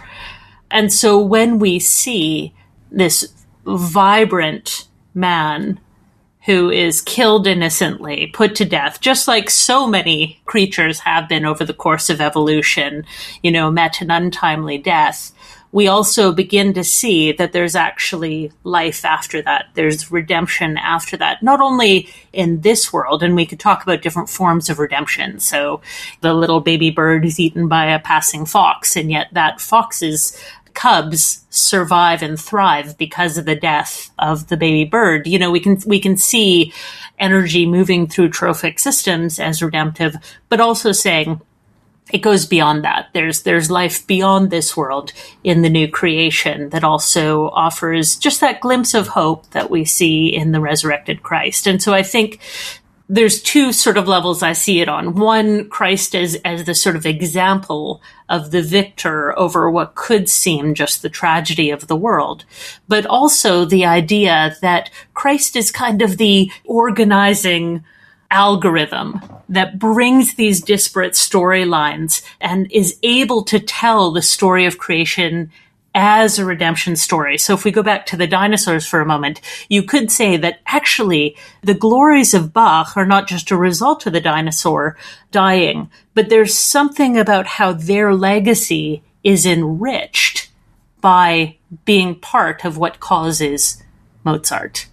And 0.70 0.92
so 0.92 1.18
when 1.18 1.58
we 1.58 1.78
see 1.78 2.54
this 2.90 3.32
vibrant 3.64 4.86
man 5.14 5.80
who 6.48 6.70
is 6.70 7.02
killed 7.02 7.46
innocently, 7.46 8.26
put 8.28 8.54
to 8.54 8.64
death, 8.64 9.02
just 9.02 9.28
like 9.28 9.50
so 9.50 9.86
many 9.86 10.40
creatures 10.46 11.00
have 11.00 11.28
been 11.28 11.44
over 11.44 11.62
the 11.62 11.74
course 11.74 12.08
of 12.08 12.22
evolution, 12.22 13.04
you 13.42 13.50
know, 13.50 13.70
met 13.70 14.00
an 14.00 14.10
untimely 14.10 14.78
death. 14.78 15.30
We 15.72 15.88
also 15.88 16.32
begin 16.32 16.72
to 16.72 16.82
see 16.82 17.32
that 17.32 17.52
there's 17.52 17.74
actually 17.74 18.50
life 18.64 19.04
after 19.04 19.42
that. 19.42 19.66
There's 19.74 20.10
redemption 20.10 20.78
after 20.78 21.18
that, 21.18 21.42
not 21.42 21.60
only 21.60 22.08
in 22.32 22.62
this 22.62 22.90
world, 22.94 23.22
and 23.22 23.36
we 23.36 23.44
could 23.44 23.60
talk 23.60 23.82
about 23.82 24.00
different 24.00 24.30
forms 24.30 24.70
of 24.70 24.78
redemption. 24.78 25.40
So 25.40 25.82
the 26.22 26.32
little 26.32 26.60
baby 26.60 26.90
bird 26.90 27.26
is 27.26 27.38
eaten 27.38 27.68
by 27.68 27.84
a 27.92 27.98
passing 27.98 28.46
fox, 28.46 28.96
and 28.96 29.10
yet 29.10 29.28
that 29.32 29.60
fox's 29.60 30.34
cubs 30.78 31.44
survive 31.50 32.22
and 32.22 32.38
thrive 32.38 32.96
because 32.98 33.36
of 33.36 33.46
the 33.46 33.56
death 33.56 34.12
of 34.16 34.46
the 34.46 34.56
baby 34.56 34.84
bird. 34.84 35.26
You 35.26 35.36
know, 35.36 35.50
we 35.50 35.58
can 35.58 35.76
we 35.84 35.98
can 35.98 36.16
see 36.16 36.72
energy 37.18 37.66
moving 37.66 38.06
through 38.06 38.28
trophic 38.28 38.78
systems 38.78 39.40
as 39.40 39.60
redemptive, 39.60 40.14
but 40.48 40.60
also 40.60 40.92
saying 40.92 41.40
it 42.12 42.18
goes 42.18 42.46
beyond 42.46 42.84
that. 42.84 43.08
There's 43.12 43.42
there's 43.42 43.72
life 43.72 44.06
beyond 44.06 44.50
this 44.50 44.76
world 44.76 45.12
in 45.42 45.62
the 45.62 45.68
new 45.68 45.88
creation 45.88 46.68
that 46.68 46.84
also 46.84 47.48
offers 47.48 48.16
just 48.16 48.40
that 48.40 48.60
glimpse 48.60 48.94
of 48.94 49.08
hope 49.08 49.50
that 49.50 49.70
we 49.70 49.84
see 49.84 50.28
in 50.28 50.52
the 50.52 50.60
resurrected 50.60 51.24
Christ. 51.24 51.66
And 51.66 51.82
so 51.82 51.92
I 51.92 52.04
think 52.04 52.38
there's 53.08 53.40
two 53.40 53.72
sort 53.72 53.96
of 53.96 54.06
levels 54.06 54.42
I 54.42 54.52
see 54.52 54.80
it 54.80 54.88
on. 54.88 55.14
One, 55.14 55.68
Christ 55.70 56.14
as, 56.14 56.36
as 56.44 56.64
the 56.64 56.74
sort 56.74 56.94
of 56.94 57.06
example 57.06 58.02
of 58.28 58.50
the 58.50 58.62
victor 58.62 59.36
over 59.38 59.70
what 59.70 59.94
could 59.94 60.28
seem 60.28 60.74
just 60.74 61.00
the 61.00 61.08
tragedy 61.08 61.70
of 61.70 61.86
the 61.86 61.96
world, 61.96 62.44
but 62.86 63.06
also 63.06 63.64
the 63.64 63.86
idea 63.86 64.54
that 64.60 64.90
Christ 65.14 65.56
is 65.56 65.70
kind 65.70 66.02
of 66.02 66.18
the 66.18 66.52
organizing 66.66 67.82
algorithm 68.30 69.22
that 69.48 69.78
brings 69.78 70.34
these 70.34 70.60
disparate 70.60 71.14
storylines 71.14 72.22
and 72.42 72.70
is 72.70 72.98
able 73.02 73.42
to 73.42 73.58
tell 73.58 74.10
the 74.10 74.20
story 74.20 74.66
of 74.66 74.76
creation 74.76 75.50
as 75.94 76.38
a 76.38 76.44
redemption 76.44 76.96
story. 76.96 77.38
So 77.38 77.54
if 77.54 77.64
we 77.64 77.70
go 77.70 77.82
back 77.82 78.06
to 78.06 78.16
the 78.16 78.26
dinosaurs 78.26 78.86
for 78.86 79.00
a 79.00 79.06
moment, 79.06 79.40
you 79.68 79.82
could 79.82 80.10
say 80.10 80.36
that 80.36 80.60
actually 80.66 81.36
the 81.62 81.74
glories 81.74 82.34
of 82.34 82.52
Bach 82.52 82.96
are 82.96 83.06
not 83.06 83.26
just 83.26 83.50
a 83.50 83.56
result 83.56 84.06
of 84.06 84.12
the 84.12 84.20
dinosaur 84.20 84.96
dying, 85.32 85.90
but 86.14 86.28
there's 86.28 86.54
something 86.54 87.18
about 87.18 87.46
how 87.46 87.72
their 87.72 88.14
legacy 88.14 89.02
is 89.24 89.46
enriched 89.46 90.50
by 91.00 91.56
being 91.84 92.14
part 92.14 92.64
of 92.64 92.78
what 92.78 93.00
causes 93.00 93.82
Mozart. 94.24 94.86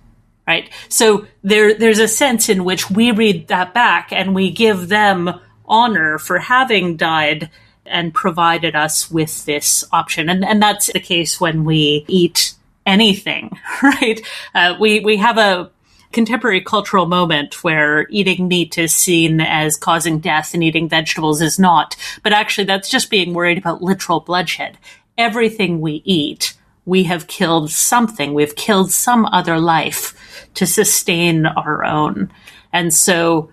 Right? 0.47 0.69
So 0.89 1.25
there, 1.43 1.73
there's 1.73 1.99
a 1.99 2.07
sense 2.07 2.49
in 2.49 2.63
which 2.63 2.89
we 2.89 3.11
read 3.11 3.47
that 3.47 3.73
back 3.73 4.11
and 4.11 4.35
we 4.35 4.51
give 4.51 4.89
them 4.89 5.39
honor 5.65 6.19
for 6.19 6.37
having 6.37 6.97
died 6.97 7.49
and 7.85 8.13
provided 8.13 8.75
us 8.75 9.09
with 9.11 9.45
this 9.45 9.83
option. 9.91 10.29
And, 10.29 10.43
and 10.43 10.61
that's 10.61 10.91
the 10.91 10.99
case 10.99 11.39
when 11.39 11.63
we 11.63 12.05
eat 12.07 12.53
anything, 12.85 13.57
right? 13.83 14.21
Uh, 14.53 14.75
we, 14.79 14.99
we 14.99 15.17
have 15.17 15.37
a 15.37 15.71
contemporary 16.11 16.61
cultural 16.61 17.05
moment 17.05 17.63
where 17.63 18.07
eating 18.09 18.47
meat 18.47 18.77
is 18.77 18.95
seen 18.95 19.41
as 19.41 19.75
causing 19.75 20.19
death 20.19 20.53
and 20.53 20.63
eating 20.63 20.87
vegetables 20.87 21.41
is 21.41 21.59
not. 21.59 21.95
But 22.23 22.31
actually, 22.31 22.63
that's 22.63 22.89
just 22.89 23.09
being 23.09 23.33
worried 23.33 23.57
about 23.57 23.81
literal 23.81 24.21
bloodshed. 24.21 24.77
Everything 25.17 25.81
we 25.81 26.01
eat, 26.05 26.53
we 26.85 27.03
have 27.03 27.27
killed 27.27 27.69
something. 27.71 28.33
We've 28.33 28.55
killed 28.55 28.91
some 28.91 29.25
other 29.25 29.59
life 29.59 30.47
to 30.53 30.65
sustain 30.65 31.45
our 31.45 31.83
own. 31.83 32.31
And 32.71 32.93
so 32.93 33.51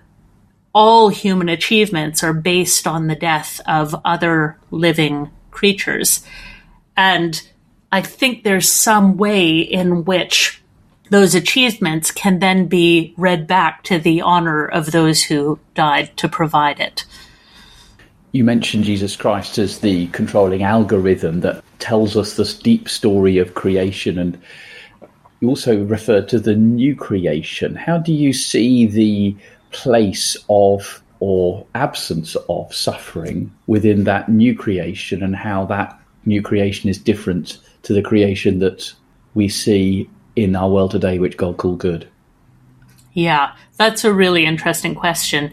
all 0.75 1.09
human 1.09 1.49
achievements 1.49 2.23
are 2.23 2.33
based 2.33 2.87
on 2.87 3.07
the 3.07 3.15
death 3.15 3.61
of 3.67 3.95
other 4.05 4.59
living 4.71 5.31
creatures. 5.51 6.25
And 6.97 7.43
I 7.91 8.01
think 8.01 8.43
there's 8.43 8.71
some 8.71 9.17
way 9.17 9.59
in 9.59 10.05
which 10.05 10.63
those 11.11 11.35
achievements 11.35 12.11
can 12.11 12.39
then 12.39 12.67
be 12.67 13.13
read 13.19 13.47
back 13.47 13.83
to 13.85 13.99
the 13.99 14.23
honor 14.23 14.65
of 14.65 14.93
those 14.93 15.23
who 15.23 15.59
died 15.75 16.17
to 16.17 16.29
provide 16.29 16.81
it. 16.81 17.05
You 18.33 18.45
mentioned 18.45 18.85
Jesus 18.85 19.15
Christ 19.15 19.59
as 19.59 19.81
the 19.81 20.07
controlling 20.09 20.63
algorithm 20.63 21.41
that 21.41 21.63
tells 21.81 22.17
us 22.17 22.37
this 22.37 22.59
deep 22.59 22.89
story 22.89 23.37
of 23.37 23.53
creation, 23.53 24.19
and 24.19 24.41
you 25.41 25.49
also 25.51 25.85
referred 25.85 26.31
to 26.31 26.39
the 26.39 26.55
new 26.55 26.97
creation. 26.97 27.75
How 27.75 27.99
do 27.99 28.11
you 28.11 28.33
see 28.33 28.87
the 28.87 29.37
place 29.73 30.37
of 30.49 31.03
or 31.21 31.65
absence 31.75 32.37
of 32.49 32.75
suffering 32.75 33.53
within 33.67 34.05
that 34.05 34.29
new 34.29 34.57
creation 34.57 35.23
and 35.23 35.37
how 35.37 35.65
that 35.67 35.99
new 36.25 36.43
creation 36.43 36.91
is 36.91 36.99
different 36.99 37.59
to 37.83 37.93
the 37.93 38.03
creation 38.03 38.59
that 38.59 38.93
we 39.35 39.49
see 39.49 40.09
in 40.35 40.57
our 40.57 40.69
world 40.69 40.91
today, 40.91 41.19
which 41.19 41.37
God 41.37 41.57
called 41.59 41.79
good? 41.79 42.09
Yeah, 43.13 43.55
that's 43.77 44.05
a 44.05 44.13
really 44.13 44.45
interesting 44.45 44.95
question 44.95 45.53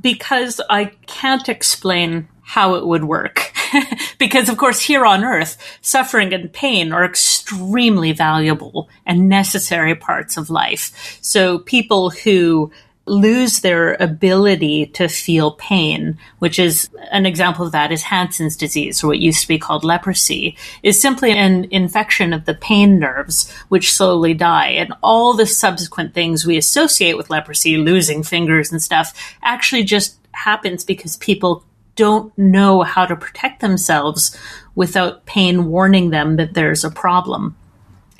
because 0.00 0.60
I 0.70 0.86
can't 1.06 1.48
explain 1.48 2.28
how 2.42 2.76
it 2.76 2.86
would 2.86 3.04
work. 3.04 3.52
because, 4.18 4.48
of 4.48 4.56
course, 4.56 4.80
here 4.80 5.04
on 5.04 5.24
earth, 5.24 5.58
suffering 5.80 6.32
and 6.32 6.52
pain 6.52 6.92
are 6.92 7.04
extremely 7.04 8.12
valuable 8.12 8.88
and 9.04 9.28
necessary 9.28 9.94
parts 9.94 10.36
of 10.36 10.48
life. 10.48 11.18
So 11.20 11.58
people 11.58 12.10
who 12.10 12.70
lose 13.06 13.60
their 13.60 13.94
ability 13.94 14.86
to 14.86 15.08
feel 15.08 15.52
pain, 15.52 16.18
which 16.40 16.58
is 16.58 16.90
an 17.12 17.24
example 17.24 17.64
of 17.64 17.72
that 17.72 17.92
is 17.92 18.02
Hansen's 18.02 18.56
disease, 18.56 19.02
or 19.02 19.08
what 19.08 19.18
used 19.20 19.42
to 19.42 19.48
be 19.48 19.58
called 19.58 19.84
leprosy, 19.84 20.56
is 20.82 21.00
simply 21.00 21.32
an 21.32 21.66
infection 21.70 22.32
of 22.32 22.44
the 22.44 22.54
pain 22.54 22.98
nerves, 22.98 23.50
which 23.68 23.92
slowly 23.92 24.34
die. 24.34 24.68
And 24.70 24.92
all 25.02 25.34
the 25.34 25.46
subsequent 25.46 26.14
things 26.14 26.44
we 26.44 26.56
associate 26.56 27.16
with 27.16 27.30
leprosy, 27.30 27.76
losing 27.76 28.22
fingers 28.22 28.72
and 28.72 28.82
stuff, 28.82 29.14
actually 29.42 29.84
just 29.84 30.18
happens 30.32 30.84
because 30.84 31.16
people 31.16 31.64
don't 31.94 32.36
know 32.36 32.82
how 32.82 33.06
to 33.06 33.16
protect 33.16 33.60
themselves 33.60 34.36
without 34.74 35.24
pain 35.26 35.66
warning 35.66 36.10
them 36.10 36.36
that 36.36 36.54
there's 36.54 36.84
a 36.84 36.90
problem 36.90 37.56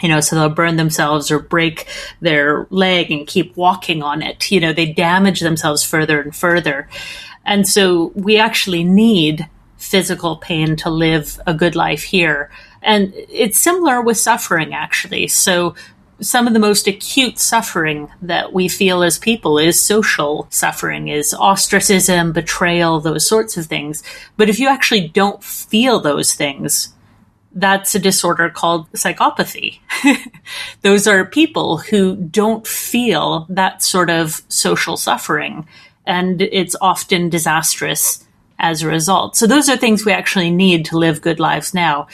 you 0.01 0.09
know, 0.09 0.21
so 0.21 0.37
they'll 0.37 0.49
burn 0.49 0.77
themselves 0.77 1.31
or 1.31 1.39
break 1.39 1.87
their 2.21 2.67
leg 2.71 3.11
and 3.11 3.27
keep 3.27 3.57
walking 3.57 4.03
on 4.03 4.23
it. 4.23 4.51
You 4.51 4.61
know, 4.61 4.73
they 4.73 4.93
damage 4.93 5.41
themselves 5.41 5.83
further 5.83 6.21
and 6.21 6.35
further. 6.35 6.89
And 7.45 7.67
so 7.67 8.13
we 8.15 8.39
actually 8.39 8.85
need 8.85 9.49
physical 9.79 10.37
pain 10.37 10.77
to 10.77 10.91
live 10.91 11.39
a 11.47 11.55
good 11.55 11.77
life 11.77 12.03
here. 12.03 12.51
And 12.83 13.13
it's 13.15 13.59
similar 13.59 14.01
with 14.01 14.17
suffering, 14.17 14.75
actually. 14.75 15.29
So 15.29 15.75
some 16.21 16.47
of 16.47 16.55
the 16.55 16.59
most 16.59 16.87
acute 16.87 17.39
suffering 17.39 18.09
that 18.23 18.53
we 18.53 18.69
feel 18.69 19.03
as 19.03 19.19
people 19.19 19.59
is 19.59 19.81
social 19.81 20.47
suffering, 20.51 21.09
is 21.09 21.35
ostracism, 21.35 22.33
betrayal, 22.33 23.01
those 23.01 23.27
sorts 23.27 23.57
of 23.57 23.67
things. 23.67 24.03
But 24.37 24.49
if 24.49 24.59
you 24.59 24.69
actually 24.69 25.09
don't 25.09 25.43
feel 25.43 26.01
those 26.01 26.35
things, 26.35 26.95
that's 27.57 27.95
a 27.95 27.99
disorder 27.99 28.51
called 28.51 28.91
psychopathy. 28.93 29.81
Those 30.83 31.09
are 31.09 31.25
people 31.25 31.79
who 31.79 32.15
don't 32.15 32.67
feel 32.67 33.47
that 33.49 33.83
sort 33.83 34.11
of 34.11 34.43
social 34.49 34.97
suffering, 34.97 35.67
and 36.05 36.43
it's 36.43 36.77
often 36.81 37.31
disastrous 37.31 38.25
as 38.59 38.83
a 38.83 38.89
result. 38.89 39.37
So 39.37 39.47
those 39.47 39.69
are 39.69 39.77
things 39.77 40.05
we 40.05 40.13
actually 40.13 40.51
need 40.51 40.87
to 40.87 40.99
live 40.99 41.21
good 41.21 41.41
lives 41.41 41.75
now. 41.75 42.07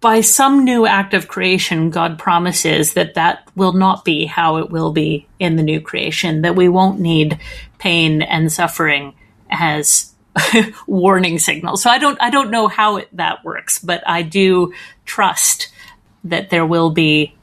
By 0.00 0.20
some 0.20 0.64
new 0.64 0.86
act 0.86 1.14
of 1.14 1.28
creation, 1.28 1.90
God 1.90 2.18
promises 2.18 2.94
that 2.94 3.14
that 3.14 3.48
will 3.54 3.72
not 3.72 4.04
be 4.04 4.24
how 4.24 4.56
it 4.56 4.70
will 4.70 4.92
be 4.92 5.26
in 5.38 5.56
the 5.56 5.62
new 5.62 5.80
creation, 5.80 6.42
that 6.42 6.56
we 6.56 6.68
won't 6.68 6.98
need 6.98 7.38
pain 7.78 8.22
and 8.22 8.52
suffering 8.52 9.14
as 9.50 10.12
warning 10.86 11.38
signal. 11.38 11.76
So 11.76 11.90
I 11.90 11.98
don't 11.98 12.20
I 12.20 12.30
don't 12.30 12.50
know 12.50 12.68
how 12.68 12.96
it, 12.98 13.08
that 13.16 13.44
works, 13.44 13.78
but 13.78 14.02
I 14.06 14.22
do 14.22 14.72
trust 15.04 15.68
that 16.24 16.50
there 16.50 16.66
will 16.66 16.90
be 16.90 17.34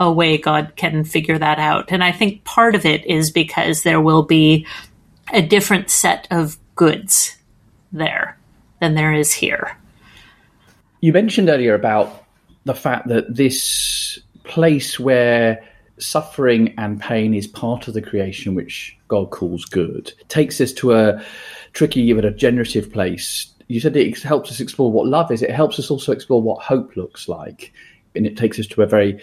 a 0.00 0.10
way 0.10 0.38
God 0.38 0.72
can 0.76 1.04
figure 1.04 1.38
that 1.38 1.58
out. 1.58 1.92
And 1.92 2.02
I 2.02 2.12
think 2.12 2.44
part 2.44 2.74
of 2.74 2.84
it 2.84 3.06
is 3.06 3.30
because 3.30 3.82
there 3.82 4.00
will 4.00 4.22
be 4.22 4.66
a 5.32 5.42
different 5.42 5.90
set 5.90 6.26
of 6.30 6.58
goods 6.74 7.36
there 7.92 8.36
than 8.80 8.94
there 8.94 9.12
is 9.12 9.32
here. 9.32 9.76
You 11.00 11.12
mentioned 11.12 11.48
earlier 11.48 11.74
about 11.74 12.24
the 12.64 12.74
fact 12.74 13.08
that 13.08 13.34
this 13.34 14.18
place 14.44 14.98
where 14.98 15.64
suffering 15.98 16.74
and 16.78 17.00
pain 17.00 17.34
is 17.34 17.46
part 17.46 17.86
of 17.86 17.94
the 17.94 18.02
creation 18.02 18.54
which 18.54 18.96
God 19.08 19.30
calls 19.30 19.64
good 19.64 20.12
takes 20.28 20.60
us 20.60 20.72
to 20.74 20.94
a 20.94 21.22
tricky 21.72 22.12
but 22.12 22.24
a 22.24 22.30
generative 22.30 22.92
place. 22.92 23.52
You 23.68 23.80
said 23.80 23.96
it 23.96 24.22
helps 24.22 24.50
us 24.50 24.60
explore 24.60 24.92
what 24.92 25.06
love 25.06 25.30
is. 25.30 25.42
It 25.42 25.50
helps 25.50 25.78
us 25.78 25.90
also 25.90 26.12
explore 26.12 26.42
what 26.42 26.62
hope 26.62 26.96
looks 26.96 27.28
like. 27.28 27.72
And 28.14 28.26
it 28.26 28.36
takes 28.36 28.58
us 28.58 28.66
to 28.68 28.82
a 28.82 28.86
very 28.86 29.20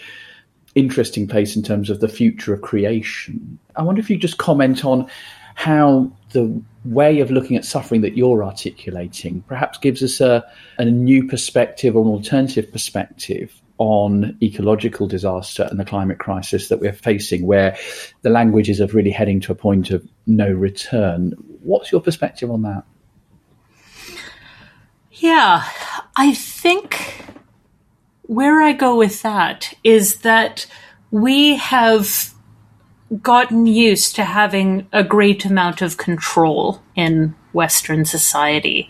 interesting 0.74 1.26
place 1.26 1.56
in 1.56 1.62
terms 1.62 1.90
of 1.90 2.00
the 2.00 2.08
future 2.08 2.54
of 2.54 2.62
creation. 2.62 3.58
I 3.76 3.82
wonder 3.82 4.00
if 4.00 4.10
you 4.10 4.16
just 4.16 4.38
comment 4.38 4.84
on 4.84 5.08
how 5.54 6.10
the 6.32 6.62
way 6.84 7.20
of 7.20 7.30
looking 7.30 7.56
at 7.56 7.64
suffering 7.64 8.00
that 8.00 8.16
you're 8.16 8.42
articulating 8.42 9.42
perhaps 9.42 9.78
gives 9.78 10.02
us 10.02 10.20
a, 10.20 10.44
a 10.78 10.84
new 10.84 11.26
perspective 11.26 11.96
or 11.96 12.02
an 12.02 12.08
alternative 12.08 12.70
perspective 12.72 13.60
on 13.78 14.36
ecological 14.42 15.06
disaster 15.06 15.66
and 15.70 15.80
the 15.80 15.84
climate 15.84 16.18
crisis 16.18 16.68
that 16.68 16.80
we're 16.80 16.92
facing, 16.92 17.46
where 17.46 17.76
the 18.22 18.30
language 18.30 18.68
is 18.68 18.78
of 18.78 18.94
really 18.94 19.10
heading 19.10 19.40
to 19.40 19.52
a 19.52 19.54
point 19.54 19.90
of 19.90 20.06
no 20.26 20.50
return. 20.50 21.34
What's 21.62 21.92
your 21.92 22.00
perspective 22.00 22.50
on 22.50 22.62
that? 22.62 22.84
Yeah, 25.12 25.64
I 26.16 26.32
think 26.34 27.24
where 28.22 28.62
I 28.62 28.72
go 28.72 28.96
with 28.96 29.22
that 29.22 29.74
is 29.82 30.20
that 30.20 30.66
we 31.10 31.56
have 31.56 32.32
gotten 33.22 33.66
used 33.66 34.14
to 34.16 34.24
having 34.24 34.86
a 34.92 35.02
great 35.02 35.44
amount 35.44 35.82
of 35.82 35.96
control 35.96 36.80
in 36.94 37.34
Western 37.52 38.04
society. 38.04 38.88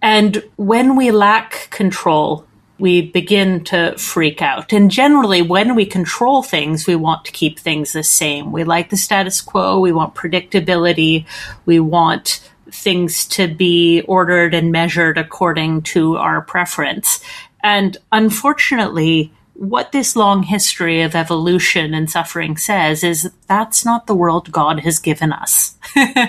And 0.00 0.42
when 0.56 0.96
we 0.96 1.10
lack 1.10 1.68
control, 1.70 2.46
we 2.78 3.02
begin 3.02 3.64
to 3.64 3.96
freak 3.96 4.42
out. 4.42 4.72
And 4.72 4.90
generally, 4.90 5.42
when 5.42 5.74
we 5.74 5.86
control 5.86 6.42
things, 6.42 6.86
we 6.86 6.96
want 6.96 7.24
to 7.24 7.32
keep 7.32 7.58
things 7.58 7.92
the 7.92 8.02
same. 8.02 8.52
We 8.52 8.64
like 8.64 8.90
the 8.90 8.96
status 8.96 9.40
quo, 9.40 9.80
we 9.80 9.92
want 9.92 10.14
predictability, 10.14 11.24
we 11.64 11.80
want 11.80 12.48
things 12.70 13.24
to 13.26 13.48
be 13.48 14.02
ordered 14.02 14.52
and 14.52 14.72
measured 14.72 15.16
according 15.16 15.82
to 15.82 16.16
our 16.16 16.42
preference. 16.42 17.20
And 17.62 17.96
unfortunately, 18.12 19.32
what 19.58 19.92
this 19.92 20.16
long 20.16 20.42
history 20.42 21.00
of 21.00 21.14
evolution 21.14 21.94
and 21.94 22.10
suffering 22.10 22.56
says 22.56 23.02
is 23.02 23.30
that's 23.46 23.84
not 23.84 24.06
the 24.06 24.14
world 24.14 24.52
God 24.52 24.80
has 24.80 24.98
given 24.98 25.32
us. 25.32 25.78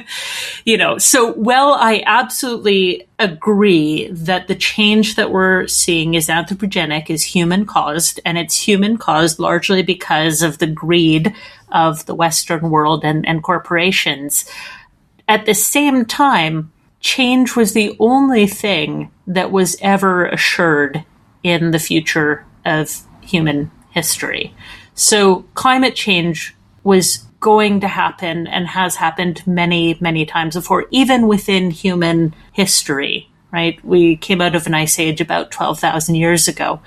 you 0.65 0.77
know, 0.77 0.97
so 0.97 1.33
well, 1.33 1.73
I 1.73 2.03
absolutely 2.05 3.07
agree 3.19 4.07
that 4.09 4.47
the 4.47 4.55
change 4.55 5.15
that 5.15 5.31
we're 5.31 5.67
seeing 5.67 6.13
is 6.13 6.27
anthropogenic, 6.27 7.09
is 7.09 7.23
human 7.23 7.65
caused, 7.65 8.21
and 8.23 8.37
it's 8.37 8.67
human 8.67 8.97
caused 8.97 9.39
largely 9.39 9.83
because 9.83 10.41
of 10.41 10.59
the 10.59 10.67
greed 10.67 11.33
of 11.69 12.05
the 12.05 12.15
Western 12.15 12.69
world 12.69 13.03
and, 13.03 13.27
and 13.27 13.43
corporations. 13.43 14.49
At 15.27 15.45
the 15.45 15.53
same 15.53 16.05
time, 16.05 16.71
change 17.01 17.55
was 17.55 17.73
the 17.73 17.95
only 17.99 18.47
thing 18.47 19.11
that 19.27 19.51
was 19.51 19.75
ever 19.81 20.25
assured 20.27 21.03
in 21.43 21.71
the 21.71 21.79
future 21.79 22.45
of 22.65 23.06
human 23.27 23.71
history. 23.91 24.53
So 24.93 25.45
climate 25.53 25.95
change 25.95 26.55
was 26.83 27.25
going 27.39 27.81
to 27.81 27.87
happen 27.87 28.47
and 28.47 28.67
has 28.67 28.95
happened 28.95 29.45
many, 29.45 29.97
many 29.99 30.25
times 30.25 30.55
before, 30.55 30.85
even 30.89 31.27
within 31.27 31.69
human 31.69 32.33
history, 32.51 33.29
right? 33.51 33.83
We 33.85 34.17
came 34.17 34.41
out 34.41 34.55
of 34.55 34.65
an 34.65 34.73
ice 34.73 34.97
age 34.97 35.21
about 35.21 35.51
12,000 35.51 36.15
years 36.15 36.47
ago. 36.47 36.81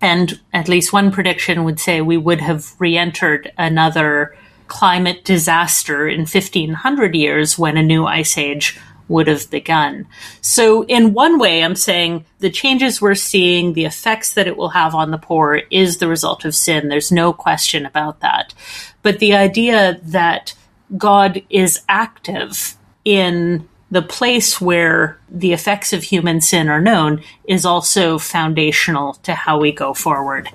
And 0.00 0.38
at 0.52 0.68
least 0.68 0.92
one 0.92 1.10
prediction 1.10 1.64
would 1.64 1.80
say 1.80 2.00
we 2.00 2.18
would 2.18 2.40
have 2.42 2.74
re 2.78 2.98
entered 2.98 3.50
another 3.56 4.36
climate 4.66 5.24
disaster 5.24 6.08
in 6.08 6.20
1500 6.20 7.14
years 7.14 7.58
when 7.58 7.76
a 7.76 7.82
new 7.82 8.04
ice 8.04 8.36
age 8.36 8.78
would 9.08 9.26
have 9.26 9.50
begun. 9.50 10.06
So, 10.40 10.84
in 10.84 11.14
one 11.14 11.38
way, 11.38 11.62
I'm 11.62 11.76
saying 11.76 12.24
the 12.38 12.50
changes 12.50 13.00
we're 13.00 13.14
seeing, 13.14 13.72
the 13.72 13.84
effects 13.84 14.34
that 14.34 14.46
it 14.46 14.56
will 14.56 14.70
have 14.70 14.94
on 14.94 15.10
the 15.10 15.18
poor, 15.18 15.62
is 15.70 15.98
the 15.98 16.08
result 16.08 16.44
of 16.44 16.54
sin. 16.54 16.88
There's 16.88 17.12
no 17.12 17.32
question 17.32 17.86
about 17.86 18.20
that. 18.20 18.54
But 19.02 19.18
the 19.18 19.34
idea 19.34 20.00
that 20.04 20.54
God 20.96 21.42
is 21.50 21.82
active 21.88 22.76
in 23.04 23.68
the 23.90 24.02
place 24.02 24.60
where 24.60 25.18
the 25.28 25.52
effects 25.52 25.92
of 25.92 26.02
human 26.02 26.40
sin 26.40 26.68
are 26.68 26.80
known 26.80 27.22
is 27.44 27.64
also 27.64 28.18
foundational 28.18 29.14
to 29.14 29.34
how 29.34 29.58
we 29.58 29.70
go 29.70 29.94
forward. 29.94 30.48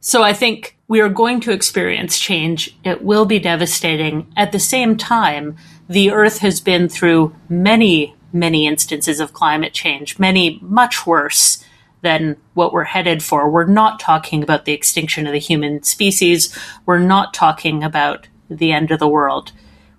So 0.00 0.22
I 0.22 0.32
think 0.32 0.76
we 0.88 1.00
are 1.00 1.08
going 1.08 1.40
to 1.40 1.52
experience 1.52 2.18
change. 2.18 2.76
It 2.84 3.02
will 3.02 3.24
be 3.26 3.38
devastating. 3.38 4.32
At 4.36 4.52
the 4.52 4.58
same 4.58 4.96
time, 4.96 5.56
the 5.90 6.12
Earth 6.12 6.38
has 6.38 6.60
been 6.60 6.88
through 6.88 7.34
many, 7.48 8.14
many 8.32 8.68
instances 8.68 9.18
of 9.18 9.32
climate 9.32 9.72
change, 9.72 10.20
many 10.20 10.60
much 10.62 11.04
worse 11.04 11.64
than 12.02 12.36
what 12.54 12.72
we're 12.72 12.84
headed 12.84 13.24
for. 13.24 13.50
We're 13.50 13.66
not 13.66 13.98
talking 13.98 14.44
about 14.44 14.66
the 14.66 14.72
extinction 14.72 15.26
of 15.26 15.32
the 15.32 15.40
human 15.40 15.82
species. 15.82 16.56
We're 16.86 17.00
not 17.00 17.34
talking 17.34 17.82
about 17.82 18.28
the 18.48 18.70
end 18.70 18.92
of 18.92 19.00
the 19.00 19.08
world. 19.08 19.50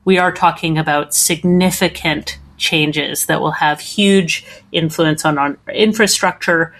We 0.05 0.17
are 0.17 0.31
talking 0.31 0.77
about 0.77 1.13
significant 1.13 2.39
changes 2.55 3.25
that 3.25 3.41
will 3.41 3.51
have 3.51 3.81
huge 3.81 4.45
influence 4.71 5.25
on 5.25 5.37
our 5.37 5.57
infrastructure 5.73 6.73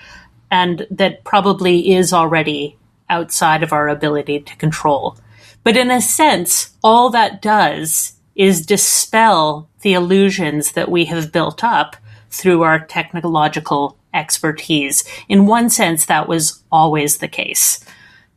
and 0.50 0.88
that 0.90 1.26
probably 1.26 1.94
is 1.94 2.14
already 2.14 2.78
outside 3.10 3.62
of 3.62 3.74
our 3.74 3.90
ability 3.90 4.40
to 4.40 4.56
control. 4.56 5.18
But 5.66 5.76
in 5.76 5.92
a 5.92 6.00
sense, 6.00 6.78
all 6.82 7.10
that 7.10 7.42
does 7.42 8.14
is 8.36 8.66
dispel 8.66 9.70
the 9.82 9.94
illusions 9.94 10.74
that 10.74 10.90
we 10.90 11.06
have 11.06 11.32
built 11.32 11.64
up 11.64 11.96
through 12.30 12.64
our 12.64 12.80
technological 12.80 13.98
expertise. 14.14 15.04
In 15.28 15.46
one 15.46 15.70
sense, 15.70 16.06
that 16.06 16.28
was 16.28 16.64
always 16.72 17.18
the 17.18 17.28
case. 17.28 17.84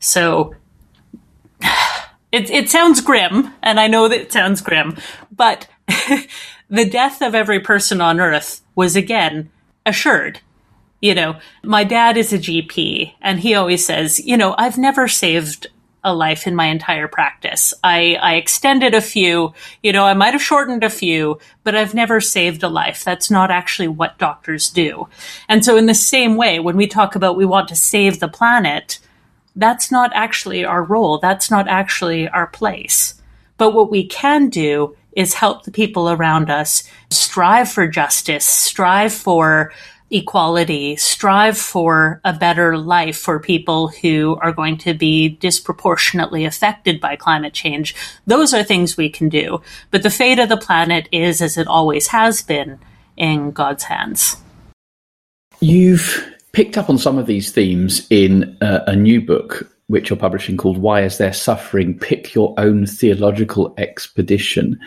So 0.01 0.55
it, 2.33 2.51
it 2.51 2.69
sounds 2.71 3.01
grim, 3.01 3.53
and 3.63 3.79
I 3.79 3.87
know 3.87 4.09
that 4.09 4.21
it 4.21 4.33
sounds 4.33 4.61
grim, 4.61 4.97
but 5.35 5.69
the 6.69 6.89
death 6.89 7.23
of 7.23 7.35
every 7.35 7.61
person 7.61 8.01
on 8.01 8.21
earth 8.21 8.63
was 8.75 8.97
again 8.97 9.51
assured. 9.87 10.41
You 11.01 11.15
know, 11.15 11.39
my 11.63 11.85
dad 11.85 12.17
is 12.17 12.33
a 12.33 12.39
GP, 12.39 13.13
and 13.21 13.41
he 13.41 13.55
always 13.55 13.85
says, 13.85 14.19
you 14.19 14.37
know, 14.37 14.55
I've 14.57 14.79
never 14.79 15.07
saved 15.07 15.67
a 16.05 16.15
life 16.15 16.47
in 16.47 16.55
my 16.55 16.67
entire 16.67 17.09
practice. 17.09 17.73
I, 17.83 18.17
I 18.21 18.35
extended 18.35 18.95
a 18.95 19.01
few, 19.01 19.55
you 19.83 19.93
know, 19.93 20.05
I 20.05 20.15
might 20.15 20.35
have 20.35 20.43
shortened 20.43 20.85
a 20.85 20.91
few, 20.91 21.41
but 21.65 21.75
I've 21.75 21.95
never 21.95 22.21
saved 22.21 22.63
a 22.63 22.69
life. 22.69 23.03
That's 23.03 23.31
not 23.31 23.51
actually 23.51 23.89
what 23.89 24.19
doctors 24.19 24.71
do. 24.71 25.09
And 25.49 25.65
so 25.65 25.77
in 25.77 25.87
the 25.87 25.95
same 25.95 26.37
way, 26.37 26.61
when 26.61 26.77
we 26.77 26.87
talk 26.87 27.17
about 27.17 27.37
we 27.37 27.47
want 27.47 27.69
to 27.69 27.77
save 27.77 28.21
the 28.21 28.29
planet, 28.29 28.99
that's 29.57 29.91
not 29.91 30.11
actually 30.15 30.65
our 30.65 30.83
role. 30.83 31.19
That's 31.19 31.51
not 31.51 31.69
actually 31.69 32.29
our 32.29 32.47
place. 32.47 33.15
But 33.57 33.73
what 33.73 33.91
we 33.91 34.07
can 34.07 34.51
do 34.51 34.97
is 35.13 35.33
help 35.33 35.65
the 35.65 35.71
people 35.71 36.11
around 36.11 36.51
us 36.51 36.83
strive 37.11 37.71
for 37.71 37.87
justice, 37.87 38.45
strive 38.45 39.13
for 39.13 39.73
equality, 40.11 40.97
strive 40.97 41.59
for 41.59 42.21
a 42.25 42.33
better 42.33 42.79
life 42.79 43.17
for 43.17 43.41
people 43.41 43.89
who 43.89 44.37
are 44.43 44.53
going 44.53 44.79
to 44.79 44.95
be 44.95 45.29
disproportionately 45.29 46.45
affected 46.45 47.01
by 47.01 47.17
climate 47.17 47.53
change. 47.53 47.95
Those 48.27 48.55
are 48.55 48.63
things 48.63 48.97
we 48.97 49.09
can 49.09 49.29
do. 49.29 49.61
But 49.91 50.03
the 50.03 50.11
fate 50.11 50.39
of 50.39 50.49
the 50.49 50.57
planet 50.57 51.09
is, 51.11 51.41
as 51.41 51.57
it 51.57 51.67
always 51.67 52.09
has 52.09 52.43
been, 52.43 52.79
in 53.17 53.51
God's 53.51 53.85
hands. 53.85 54.37
You've 55.61 56.33
picked 56.53 56.77
up 56.77 56.91
on 56.91 56.99
some 56.99 57.19
of 57.19 57.27
these 57.27 57.51
themes 57.51 58.07
in 58.11 58.57
a, 58.61 58.83
a 58.89 58.97
new 58.97 59.21
book 59.21 59.71
which 59.87 60.09
you're 60.09 60.17
publishing 60.17 60.57
called 60.57 60.79
Why 60.79 61.03
Is 61.03 61.19
There 61.19 61.33
Suffering? 61.33 61.99
Pick 61.99 62.35
Your 62.35 62.55
Own 62.59 62.87
Theological 62.87 63.75
Expedition. 63.77 64.81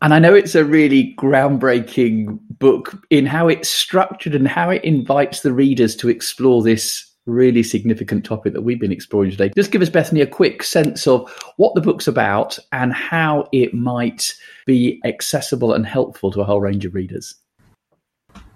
And 0.00 0.14
I 0.14 0.20
know 0.20 0.34
it's 0.34 0.54
a 0.54 0.64
really 0.64 1.14
groundbreaking 1.18 2.38
book 2.58 2.96
in 3.10 3.26
how 3.26 3.48
it's 3.48 3.68
structured 3.68 4.34
and 4.34 4.46
how 4.46 4.70
it 4.70 4.84
invites 4.84 5.40
the 5.40 5.52
readers 5.52 5.96
to 5.96 6.08
explore 6.08 6.62
this 6.62 7.04
really 7.26 7.62
significant 7.62 8.24
topic 8.24 8.52
that 8.52 8.62
we've 8.62 8.80
been 8.80 8.92
exploring 8.92 9.30
today. 9.30 9.50
Just 9.54 9.70
give 9.70 9.82
us, 9.82 9.90
Bethany, 9.90 10.20
a 10.20 10.26
quick 10.26 10.62
sense 10.62 11.06
of 11.06 11.30
what 11.56 11.74
the 11.74 11.80
book's 11.80 12.06
about 12.06 12.58
and 12.72 12.92
how 12.92 13.48
it 13.52 13.74
might 13.74 14.32
be 14.66 15.00
accessible 15.04 15.72
and 15.74 15.84
helpful 15.84 16.30
to 16.30 16.40
a 16.40 16.44
whole 16.44 16.60
range 16.60 16.84
of 16.84 16.94
readers. 16.94 17.34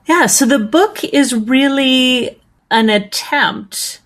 Yeah, 0.07 0.27
so 0.27 0.47
the 0.47 0.59
book 0.59 1.05
is 1.05 1.35
really 1.35 2.41
an 2.71 2.89
attempt 2.89 4.01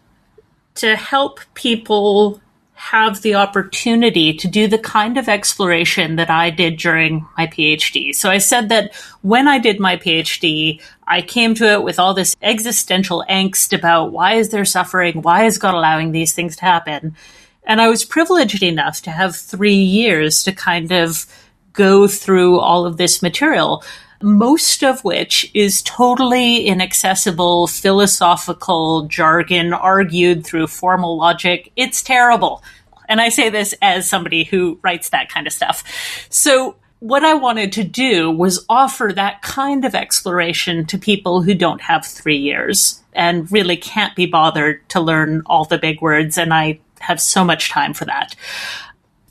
to 0.77 0.97
help 0.97 1.41
people 1.55 2.41
have 2.77 3.23
the 3.23 3.35
opportunity 3.35 4.35
to 4.35 4.47
do 4.47 4.69
the 4.69 4.79
kind 4.79 5.17
of 5.17 5.31
exploration 5.31 6.17
that 6.17 6.29
I 6.29 6.51
did 6.51 6.77
during 6.77 7.27
my 7.39 7.47
PhD. 7.47 8.15
So 8.15 8.29
I 8.29 8.37
said 8.37 8.69
that 8.69 8.95
when 9.23 9.49
I 9.49 9.59
did 9.59 9.81
my 9.81 9.97
PhD, 9.97 10.83
I 11.07 11.23
came 11.23 11.55
to 11.55 11.73
it 11.73 11.83
with 11.83 11.99
all 11.99 12.13
this 12.13 12.37
existential 12.43 13.25
angst 13.31 13.77
about 13.77 14.13
why 14.13 14.35
is 14.35 14.51
there 14.51 14.67
suffering? 14.67 15.23
Why 15.23 15.47
is 15.47 15.57
God 15.57 15.75
allowing 15.75 16.13
these 16.13 16.35
things 16.35 16.55
to 16.57 16.67
happen? 16.67 17.17
And 17.65 17.81
I 17.81 17.89
was 17.89 18.05
privileged 18.05 18.63
enough 18.63 19.01
to 19.03 19.11
have 19.11 19.35
three 19.35 19.75
years 19.75 20.43
to 20.43 20.53
kind 20.53 20.93
of 20.93 21.25
go 21.73 22.07
through 22.07 22.61
all 22.61 22.85
of 22.85 22.99
this 22.99 23.23
material 23.23 23.83
most 24.23 24.83
of 24.83 25.05
which 25.05 25.51
is 25.55 25.83
totally 25.83 26.67
inaccessible 26.67 27.67
philosophical 27.67 29.03
jargon 29.09 29.73
argued 29.73 30.45
through 30.45 30.67
formal 30.67 31.17
logic. 31.17 31.73
It's 31.77 32.03
terrible. 32.03 32.63
And 33.09 33.21
I 33.21 33.29
say 33.29 33.51
this 33.51 33.75
as 33.83 34.09
somebody 34.09 34.45
who 34.45 34.79
writes 34.83 35.11
that 35.11 35.29
kind 35.29 35.47
of 35.47 35.53
stuff. 35.53 35.85
So 36.31 36.77
what 37.01 37.25
I 37.25 37.35
wanted 37.35 37.73
to 37.73 37.85
do 37.85 38.31
was 38.31 38.65
offer 38.69 39.13
that 39.15 39.43
kind 39.43 39.85
of 39.85 39.95
exploration 39.95 40.87
to 40.87 40.99
people 40.99 41.43
who 41.43 41.55
don't 41.55 41.83
have 41.83 42.07
three 42.07 42.39
years 42.39 43.03
and 43.13 43.51
really 43.53 43.77
can't 43.77 44.17
be 44.17 44.27
bothered 44.27 44.89
to 44.91 45.01
learn 45.01 45.43
all 45.47 45.65
the 45.65 45.79
big 45.79 46.01
words. 46.01 46.39
And 46.39 46.53
I 46.53 46.81
have 47.01 47.21
so 47.21 47.45
much 47.45 47.71
time 47.71 47.93
for 47.93 48.07
that. 48.07 48.35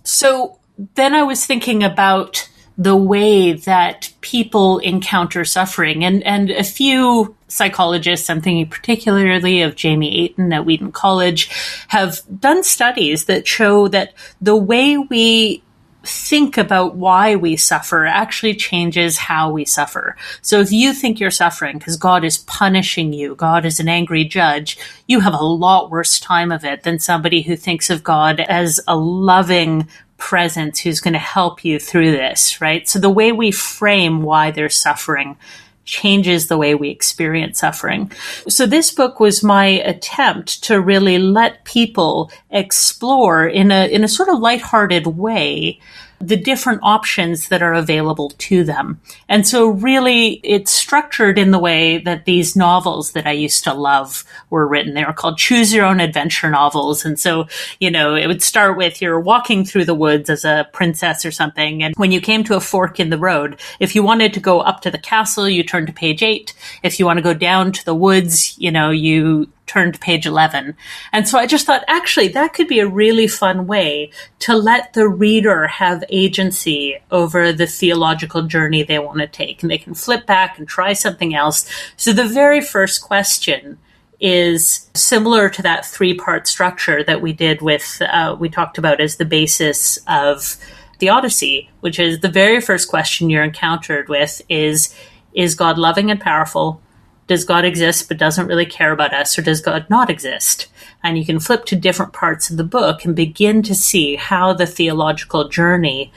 So 0.04 0.60
then 0.94 1.16
I 1.16 1.24
was 1.24 1.46
thinking 1.46 1.84
about 1.84 2.48
the 2.78 2.96
way 2.96 3.54
that 3.54 4.12
people 4.22 4.80
encounter 4.80 5.46
suffering. 5.46 6.04
And, 6.04 6.24
and 6.24 6.52
a 6.52 6.64
few 6.64 7.36
psychologists, 7.48 8.30
I'm 8.30 8.42
thinking 8.42 8.70
particularly 8.70 9.62
of 9.62 9.76
Jamie 9.76 10.26
Aten 10.26 10.52
at 10.52 10.66
Wheaton 10.66 10.92
College, 10.92 11.50
have 11.88 12.22
done 12.40 12.64
studies 12.64 13.26
that 13.26 13.48
show 13.48 13.88
that 13.90 14.14
the 14.42 14.56
way 14.56 14.98
we 14.98 15.64
think 16.06 16.58
about 16.58 16.96
why 16.96 17.36
we 17.36 17.56
suffer 17.56 18.06
actually 18.06 18.56
changes 18.56 19.18
how 19.18 19.52
we 19.52 19.66
suffer. 19.66 20.16
So 20.42 20.60
if 20.60 20.72
you 20.72 20.94
think 20.94 21.20
you're 21.20 21.32
suffering 21.32 21.78
because 21.78 21.98
God 21.98 22.24
is 22.24 22.38
punishing 22.38 23.12
you, 23.12 23.36
God 23.36 23.66
is 23.66 23.80
an 23.80 23.90
angry 23.90 24.24
judge, 24.24 24.78
you 25.08 25.20
have 25.20 25.34
a 25.34 25.44
lot 25.44 25.90
worse 25.90 26.20
time 26.20 26.52
of 26.52 26.64
it 26.64 26.84
than 26.84 27.00
somebody 27.00 27.42
who 27.42 27.56
thinks 27.56 27.90
of 27.90 28.04
God 28.04 28.40
as 28.40 28.80
a 28.88 28.96
loving 28.96 29.88
presence 30.18 30.80
who's 30.80 31.02
going 31.02 31.14
to 31.14 31.20
help 31.20 31.64
you 31.66 31.80
through 31.80 32.12
this, 32.12 32.62
right? 32.62 32.88
So 32.88 33.00
the 33.00 33.10
way 33.10 33.32
we 33.32 33.52
frame 33.52 34.24
why 34.24 34.52
they're 34.52 34.70
suffering 34.70 35.38
changes 35.86 36.48
the 36.48 36.58
way 36.58 36.74
we 36.74 36.90
experience 36.90 37.60
suffering. 37.60 38.12
So 38.50 38.66
this 38.66 38.92
book 38.92 39.20
was 39.20 39.44
my 39.44 39.66
attempt 39.66 40.64
to 40.64 40.82
really 40.82 41.20
let 41.20 41.64
people 41.64 42.32
explore 42.50 43.48
in 43.48 43.72
a 43.72 43.88
in 43.88 44.04
a 44.04 44.08
sort 44.08 44.30
of 44.30 44.40
lighthearted 44.40 45.06
way 45.06 45.80
the 46.20 46.38
different 46.38 46.80
options 46.84 47.50
that 47.50 47.62
are 47.62 47.74
available 47.74 48.30
to 48.38 48.64
them. 48.64 49.00
And 49.28 49.46
so 49.46 49.68
really 49.68 50.40
it's 50.44 50.72
structured 50.72 51.38
in 51.38 51.52
the 51.52 51.60
way 51.60 52.00
that 52.00 52.26
these 52.26 52.56
novels 52.56 53.12
that 53.12 53.28
I 53.28 53.32
used 53.32 53.64
to 53.66 53.74
love 53.74 54.24
were 54.50 54.68
written. 54.68 54.94
They 54.94 55.06
were 55.06 55.14
called 55.14 55.38
choose 55.38 55.74
your 55.74 55.86
own 55.86 56.00
adventure 56.00 56.50
novels. 56.50 57.06
And 57.06 57.20
so, 57.20 57.48
you 57.80 57.92
know, 57.92 58.16
it 58.16 58.28
would 58.28 58.44
start 58.44 58.78
with 58.78 59.02
you're 59.02 59.20
walking 59.20 59.66
through 59.66 59.86
the 59.86 59.94
woods 59.94 60.30
as 60.30 60.46
a 60.46 60.68
princess 60.74 61.26
or 61.26 61.32
something. 61.32 61.84
And 61.84 61.94
when 61.98 62.12
you 62.12 62.22
came 62.22 62.44
to 62.46 62.56
a 62.56 62.62
fork 62.62 63.00
in 63.00 63.10
the 63.10 63.18
road, 63.18 63.60
if 63.80 63.96
you 63.96 64.04
wanted 64.04 64.34
to 64.34 64.40
go 64.40 64.62
up 64.62 64.82
to 64.82 64.92
the 64.92 64.98
castle, 64.98 65.50
you 65.50 65.64
turn 65.64 65.86
to 65.86 65.94
page 65.94 66.24
eight. 66.24 66.54
If 66.84 67.00
you 67.00 67.06
want 67.06 67.18
to 67.18 67.24
go 67.24 67.34
down 67.34 67.72
to 67.74 67.86
the 67.86 67.96
woods, 67.96 68.58
you 68.58 68.72
know, 68.72 68.90
you 68.90 69.50
turn 69.66 69.92
to 69.92 70.00
page 70.00 70.26
11. 70.26 70.76
And 71.12 71.28
so 71.28 71.38
I 71.38 71.46
just 71.46 71.66
thought, 71.66 71.84
actually, 71.88 72.30
that 72.30 72.54
could 72.54 72.68
be 72.68 72.80
a 72.80 72.88
really 72.88 73.28
fun 73.28 73.68
way 73.68 74.12
to 74.40 74.56
let 74.56 74.94
the 74.94 75.08
reader 75.08 75.68
have 75.68 76.04
agency 76.10 76.98
over 77.12 77.52
the 77.52 77.68
theological 77.68 78.44
journey 78.44 78.84
they 78.84 79.00
want 79.00 79.20
to 79.20 79.28
take. 79.28 79.62
And 79.62 79.72
they 79.72 79.78
can 79.78 79.94
flip 79.94 80.26
back 80.26 80.58
and 80.58 80.68
try 80.68 80.94
something 80.94 81.36
else. 81.36 81.70
So 81.98 82.14
the 82.14 82.28
very 82.28 82.62
first 82.62 83.02
question 83.02 83.78
is 84.20 84.90
similar 84.94 85.50
to 85.50 85.62
that 85.62 85.86
three 85.86 86.14
part 86.14 86.48
structure 86.48 87.04
that 87.04 87.22
we 87.22 87.34
did 87.34 87.62
with, 87.62 88.02
uh, 88.02 88.36
we 88.40 88.50
talked 88.50 88.78
about 88.78 89.02
as 89.02 89.18
the 89.18 89.26
basis 89.26 90.00
of 90.08 90.58
the 91.00 91.10
Odyssey, 91.10 91.70
which 91.82 92.00
is 92.00 92.20
the 92.20 92.30
very 92.30 92.62
first 92.62 92.88
question 92.88 93.30
you're 93.30 93.44
encountered 93.44 94.08
with 94.08 94.42
is, 94.48 94.96
is 95.34 95.56
God 95.56 95.78
loving 95.78 96.10
and 96.10 96.20
powerful? 96.20 96.82
Does 97.28 97.44
God 97.44 97.66
exist 97.66 98.08
but 98.08 98.18
doesn't 98.18 98.48
really 98.48 98.66
care 98.66 98.92
about 98.92 99.14
us, 99.14 99.38
or 99.38 99.42
does 99.42 99.62
God 99.62 99.86
not 99.90 100.10
exist? 100.10 100.68
And 101.04 101.18
you 101.18 101.26
can 101.26 101.40
flip 101.40 101.66
to 101.66 101.76
different 101.76 102.14
parts 102.14 102.50
of 102.50 102.58
the 102.58 102.64
book 102.64 103.06
and 103.06 103.16
begin 103.16 103.64
to 103.64 103.76
see 103.76 104.16
how 104.16 104.54
the 104.54 104.66
theological 104.68 105.50
journey 105.50 106.12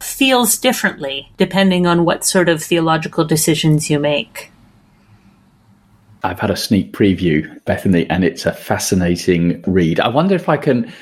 feels 0.00 0.56
differently 0.56 1.30
depending 1.36 1.86
on 1.86 2.04
what 2.04 2.24
sort 2.24 2.48
of 2.48 2.62
theological 2.62 3.24
decisions 3.24 3.90
you 3.90 3.98
make. 3.98 4.50
I've 6.22 6.40
had 6.40 6.50
a 6.50 6.56
sneak 6.56 6.92
preview, 6.92 7.64
Bethany, 7.64 8.08
and 8.10 8.24
it's 8.24 8.44
a 8.44 8.52
fascinating 8.52 9.62
read. 9.66 10.00
I 10.00 10.08
wonder 10.08 10.34
if 10.34 10.48
I 10.48 10.56
can 10.56 10.92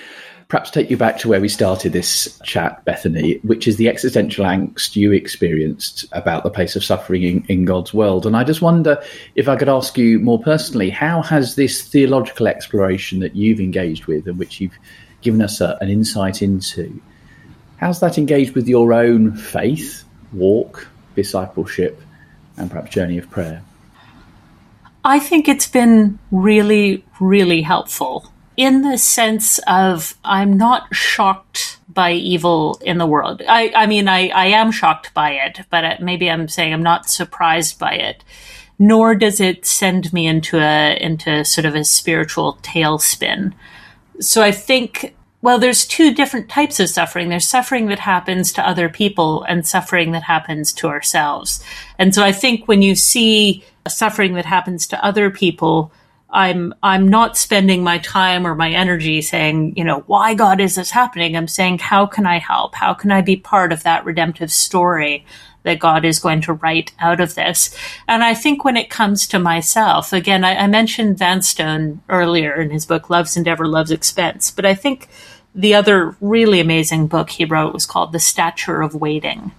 perhaps 0.49 0.71
take 0.71 0.91
you 0.91 0.97
back 0.97 1.19
to 1.19 1.29
where 1.29 1.41
we 1.41 1.49
started 1.49 1.93
this 1.93 2.41
chat, 2.45 2.85
Bethany, 2.85 3.39
which 3.39 3.67
is 3.67 3.77
the 3.77 3.89
existential 3.89 4.45
angst 4.45 4.95
you 4.95 5.13
experienced 5.13 6.05
about 6.13 6.45
the 6.45 6.51
place 6.51 6.77
of 6.77 6.85
suffering 6.85 7.23
in, 7.25 7.45
in, 7.49 7.65
God's 7.65 7.93
world. 7.93 8.27
And 8.27 8.37
I 8.37 8.45
just 8.45 8.63
wonder 8.63 9.03
if 9.35 9.49
I 9.49 9.57
could 9.57 9.69
ask 9.69 9.99
you 9.99 10.21
more 10.21 10.41
personally, 10.41 10.89
how 10.89 11.21
has 11.23 11.57
this 11.57 11.83
theological 11.89 12.47
exploration 12.47 13.19
that 13.21 13.35
you've 13.35 13.59
engaged 13.59 14.07
with 14.07 14.29
and 14.29 14.39
which 14.39 14.61
you've 14.61 14.79
given 15.21 15.43
us 15.43 15.61
a, 15.61 15.77
an 15.81 15.91
insight 15.91 16.43
into, 16.43 17.01
how's 17.79 17.99
that 17.99 18.17
engaged 18.17 18.55
with 18.55 18.69
your 18.69 18.93
own 18.93 19.35
faith, 19.37 20.05
walk, 20.33 20.87
discipleship, 21.17 22.01
and 22.57 22.71
perhaps 22.71 22.91
journey 22.91 23.19
of 23.19 23.29
prayer? 23.31 23.65
I 25.05 25.19
think 25.19 25.49
it's 25.49 25.69
been 25.69 26.21
really, 26.31 27.05
really 27.19 27.63
helpful 27.63 28.31
in 28.57 28.83
the 28.83 28.99
sense 28.99 29.59
of 29.67 30.17
I'm 30.25 30.57
not 30.57 30.95
shocked 30.95 31.79
by 31.89 32.13
evil 32.13 32.79
in 32.83 32.99
the 32.99 33.07
world. 33.07 33.43
I, 33.49 33.73
I 33.75 33.87
mean, 33.87 34.09
I, 34.09 34.29
I 34.29 34.47
am 34.47 34.71
shocked 34.71 35.15
by 35.15 35.33
it, 35.33 35.61
but 35.71 36.01
maybe 36.01 36.31
I'm 36.31 36.49
saying 36.49 36.73
I'm 36.73 36.83
not 36.83 37.09
surprised 37.09 37.79
by 37.79 37.95
it. 37.95 38.25
Nor 38.79 39.15
does 39.15 39.41
it 39.41 39.65
send 39.65 40.13
me 40.13 40.27
into 40.27 40.59
a 40.59 40.99
into 41.01 41.45
sort 41.45 41.65
of 41.65 41.75
a 41.75 41.85
spiritual 41.85 42.59
tailspin. 42.63 43.55
So 44.21 44.43
I 44.43 44.53
think 44.53 45.15
well, 45.47 45.59
there's 45.59 45.87
two 45.87 46.13
different 46.13 46.49
types 46.49 46.81
of 46.81 46.89
suffering. 46.89 47.29
There's 47.29 47.47
suffering 47.47 47.87
that 47.87 48.01
happens 48.01 48.53
to 48.55 48.69
other 48.69 48.89
people 48.89 49.45
and 49.45 49.67
suffering 49.67 50.11
that 50.13 50.25
happens 50.25 50.73
to 50.75 50.89
ourselves. 50.89 51.63
And 51.99 52.15
so 52.15 52.25
I 52.25 52.33
think 52.33 52.67
when 52.67 52.83
you 52.83 52.97
see 52.97 53.65
suffering 53.87 54.35
that 54.35 54.45
happens 54.45 54.89
to 54.89 55.05
other 55.05 55.31
people, 55.31 55.93
I'm 56.37 56.75
I'm 56.83 57.09
not 57.09 57.39
spending 57.39 57.83
my 57.83 57.97
time 57.97 58.47
or 58.47 58.55
my 58.55 58.71
energy 58.71 59.23
saying, 59.23 59.73
you 59.75 59.85
know, 59.85 60.01
why 60.01 60.35
God 60.35 60.61
is 60.61 60.75
this 60.75 60.91
happening? 60.91 61.35
I'm 61.35 61.49
saying, 61.49 61.79
how 61.79 62.05
can 62.05 62.27
I 62.27 62.39
help? 62.39 62.75
How 62.75 62.93
can 62.93 63.11
I 63.11 63.23
be 63.23 63.37
part 63.37 63.73
of 63.73 63.83
that 63.85 64.05
redemptive 64.05 64.53
story 64.53 65.25
that 65.63 65.79
God 65.79 66.05
is 66.05 66.19
going 66.19 66.43
to 66.43 66.53
write 66.53 66.93
out 67.01 67.21
of 67.21 67.37
this? 67.37 67.75
And 68.07 68.23
I 68.23 68.35
think 68.35 68.65
when 68.65 68.77
it 68.77 68.91
comes 68.91 69.27
to 69.29 69.39
myself, 69.39 70.13
again, 70.13 70.45
I, 70.45 70.57
I 70.57 70.67
mentioned 70.67 71.17
Vanstone 71.17 72.03
earlier 72.11 72.61
in 72.61 72.69
his 72.69 72.85
book 72.85 73.09
Love's 73.09 73.39
Endeavor, 73.39 73.67
Love's 73.67 73.91
Expense, 73.91 74.51
but 74.51 74.67
I 74.67 74.75
think 74.75 75.09
the 75.55 75.75
other 75.75 76.17
really 76.21 76.61
amazing 76.61 77.07
book 77.07 77.31
he 77.31 77.47
wrote 77.47 77.73
was 77.73 77.87
called 77.87 78.13
The 78.13 78.19
Stature 78.19 78.83
of 78.83 78.95
Waiting 78.95 79.53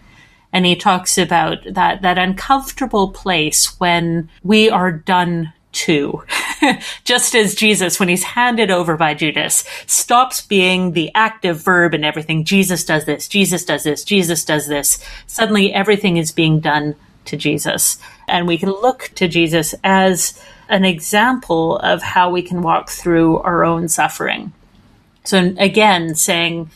and 0.53 0.63
he 0.65 0.75
talks 0.75 1.17
about 1.17 1.57
that 1.65 2.03
that 2.03 2.17
uncomfortable 2.17 3.09
place 3.09 3.79
when 3.79 4.29
we 4.43 4.69
are 4.69 4.91
done 4.91 5.53
to. 5.71 6.23
Just 7.03 7.35
as 7.35 7.55
Jesus, 7.55 7.99
when 7.99 8.09
he's 8.09 8.23
handed 8.23 8.71
over 8.71 8.97
by 8.97 9.13
Judas, 9.13 9.63
stops 9.85 10.41
being 10.41 10.91
the 10.91 11.11
active 11.13 11.61
verb 11.61 11.93
and 11.93 12.05
everything. 12.05 12.43
Jesus 12.43 12.83
does 12.83 13.05
this, 13.05 13.27
Jesus 13.27 13.65
does 13.65 13.83
this, 13.83 14.03
Jesus 14.03 14.43
does 14.45 14.67
this. 14.67 15.03
Suddenly 15.25 15.73
everything 15.73 16.17
is 16.17 16.31
being 16.31 16.59
done 16.59 16.95
to 17.25 17.37
Jesus. 17.37 17.97
And 18.27 18.47
we 18.47 18.57
can 18.57 18.69
look 18.69 19.11
to 19.15 19.27
Jesus 19.27 19.75
as 19.83 20.41
an 20.69 20.85
example 20.85 21.77
of 21.77 22.01
how 22.01 22.29
we 22.29 22.41
can 22.41 22.61
walk 22.61 22.89
through 22.89 23.39
our 23.39 23.63
own 23.63 23.87
suffering. 23.87 24.53
So 25.23 25.53
again, 25.57 26.15
saying, 26.15 26.69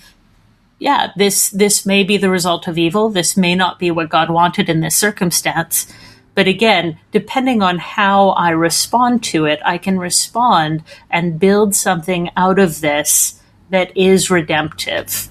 yeah, 0.80 1.12
this, 1.16 1.50
this 1.50 1.86
may 1.86 2.04
be 2.04 2.18
the 2.18 2.30
result 2.30 2.68
of 2.68 2.78
evil. 2.78 3.10
This 3.10 3.38
may 3.38 3.56
not 3.56 3.80
be 3.80 3.92
what 3.92 4.10
God 4.10 4.30
wanted 4.30 4.70
in 4.70 4.80
this 4.80 4.96
circumstance 4.96 5.92
but 6.34 6.48
again, 6.48 6.98
depending 7.12 7.62
on 7.62 7.78
how 7.78 8.30
I 8.30 8.52
respond 8.52 9.24
to 9.26 9.46
it, 9.46 9.60
I 9.66 9.78
can 9.78 10.00
respond 10.00 10.84
and 11.10 11.40
build 11.40 11.76
something 11.76 12.30
out 12.38 12.58
of 12.58 12.80
this 12.82 13.42
that 13.70 13.96
is 13.98 14.32
redemptive. 14.32 15.28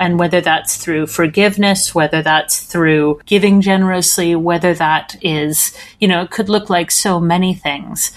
And 0.00 0.18
whether 0.18 0.40
that's 0.40 0.76
through 0.76 1.06
forgiveness, 1.06 1.94
whether 1.94 2.22
that's 2.22 2.60
through 2.60 3.20
giving 3.26 3.60
generously, 3.60 4.34
whether 4.34 4.74
that 4.74 5.16
is, 5.22 5.76
you 6.00 6.08
know, 6.08 6.22
it 6.22 6.30
could 6.30 6.48
look 6.48 6.70
like 6.70 6.90
so 6.90 7.20
many 7.20 7.54
things. 7.54 8.10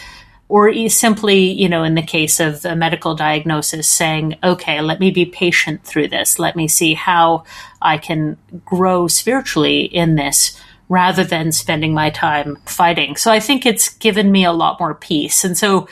or 0.47 0.71
simply, 0.89 1.51
you 1.51 1.67
know, 1.67 1.83
in 1.83 1.95
the 1.95 2.01
case 2.03 2.39
of 2.39 2.63
a 2.65 2.75
medical 2.75 3.15
diagnosis, 3.15 3.88
saying, 3.88 4.38
okay, 4.43 4.79
let 4.81 4.99
me 4.99 5.09
be 5.09 5.25
patient 5.25 5.83
through 5.83 6.07
this. 6.07 6.38
Let 6.38 6.55
me 6.55 6.67
see 6.67 6.93
how 6.93 7.45
I 7.81 7.97
can 7.97 8.38
grow 8.63 9.07
spiritually 9.07 9.81
in 9.81 10.15
this 10.15 10.59
rather 10.89 11.23
than 11.23 11.51
spending 11.51 11.93
my 11.93 12.09
time 12.09 12.57
fighting. 12.65 13.15
So 13.15 13.31
I 13.31 13.39
think 13.39 13.65
it's 13.65 13.89
given 13.89 14.31
me 14.31 14.45
a 14.45 14.51
lot 14.51 14.79
more 14.79 14.93
peace. 14.93 15.43
And 15.43 15.57
so 15.57 15.88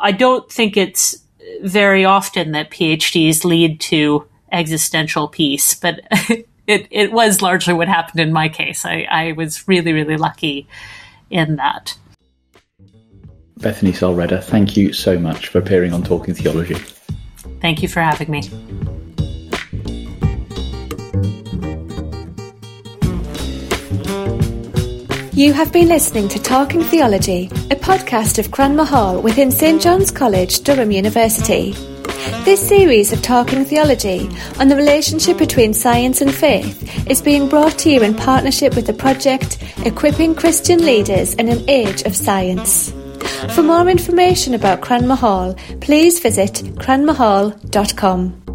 I 0.00 0.12
don't 0.12 0.50
think 0.50 0.76
it's 0.76 1.16
very 1.62 2.04
often 2.04 2.52
that 2.52 2.70
PhDs 2.70 3.44
lead 3.44 3.80
to 3.80 4.26
existential 4.50 5.28
peace, 5.28 5.74
but 5.74 6.00
it, 6.66 6.86
it 6.90 7.12
was 7.12 7.42
largely 7.42 7.74
what 7.74 7.88
happened 7.88 8.20
in 8.20 8.32
my 8.32 8.48
case. 8.48 8.84
I, 8.84 9.06
I 9.10 9.32
was 9.32 9.68
really, 9.68 9.92
really 9.92 10.16
lucky 10.16 10.66
in 11.30 11.56
that. 11.56 11.96
Bethany 13.58 13.92
Sollereder, 13.92 14.42
thank 14.42 14.76
you 14.76 14.92
so 14.92 15.18
much 15.18 15.48
for 15.48 15.58
appearing 15.58 15.92
on 15.92 16.02
Talking 16.02 16.34
Theology. 16.34 16.76
Thank 17.60 17.82
you 17.82 17.88
for 17.88 18.00
having 18.00 18.30
me. 18.30 19.07
You 25.38 25.52
have 25.52 25.72
been 25.72 25.86
listening 25.86 26.26
to 26.30 26.42
Talking 26.42 26.82
Theology, 26.82 27.46
a 27.70 27.76
podcast 27.76 28.40
of 28.40 28.50
Cranmer 28.50 28.82
Hall 28.82 29.22
within 29.22 29.52
St 29.52 29.80
John's 29.80 30.10
College, 30.10 30.62
Durham 30.62 30.90
University. 30.90 31.70
This 32.44 32.68
series 32.68 33.12
of 33.12 33.22
Talking 33.22 33.64
Theology 33.64 34.28
on 34.58 34.66
the 34.66 34.74
relationship 34.74 35.38
between 35.38 35.72
science 35.72 36.22
and 36.22 36.34
faith 36.34 37.08
is 37.08 37.22
being 37.22 37.48
brought 37.48 37.78
to 37.78 37.88
you 37.88 38.02
in 38.02 38.16
partnership 38.16 38.74
with 38.74 38.88
the 38.88 38.92
project 38.92 39.62
Equipping 39.86 40.34
Christian 40.34 40.84
Leaders 40.84 41.34
in 41.34 41.48
an 41.48 41.70
Age 41.70 42.02
of 42.02 42.16
Science. 42.16 42.90
For 43.54 43.62
more 43.62 43.88
information 43.88 44.54
about 44.54 44.80
Cranmer 44.80 45.14
Hall, 45.14 45.54
please 45.80 46.18
visit 46.18 46.54
cranmerhall.com. 46.82 48.47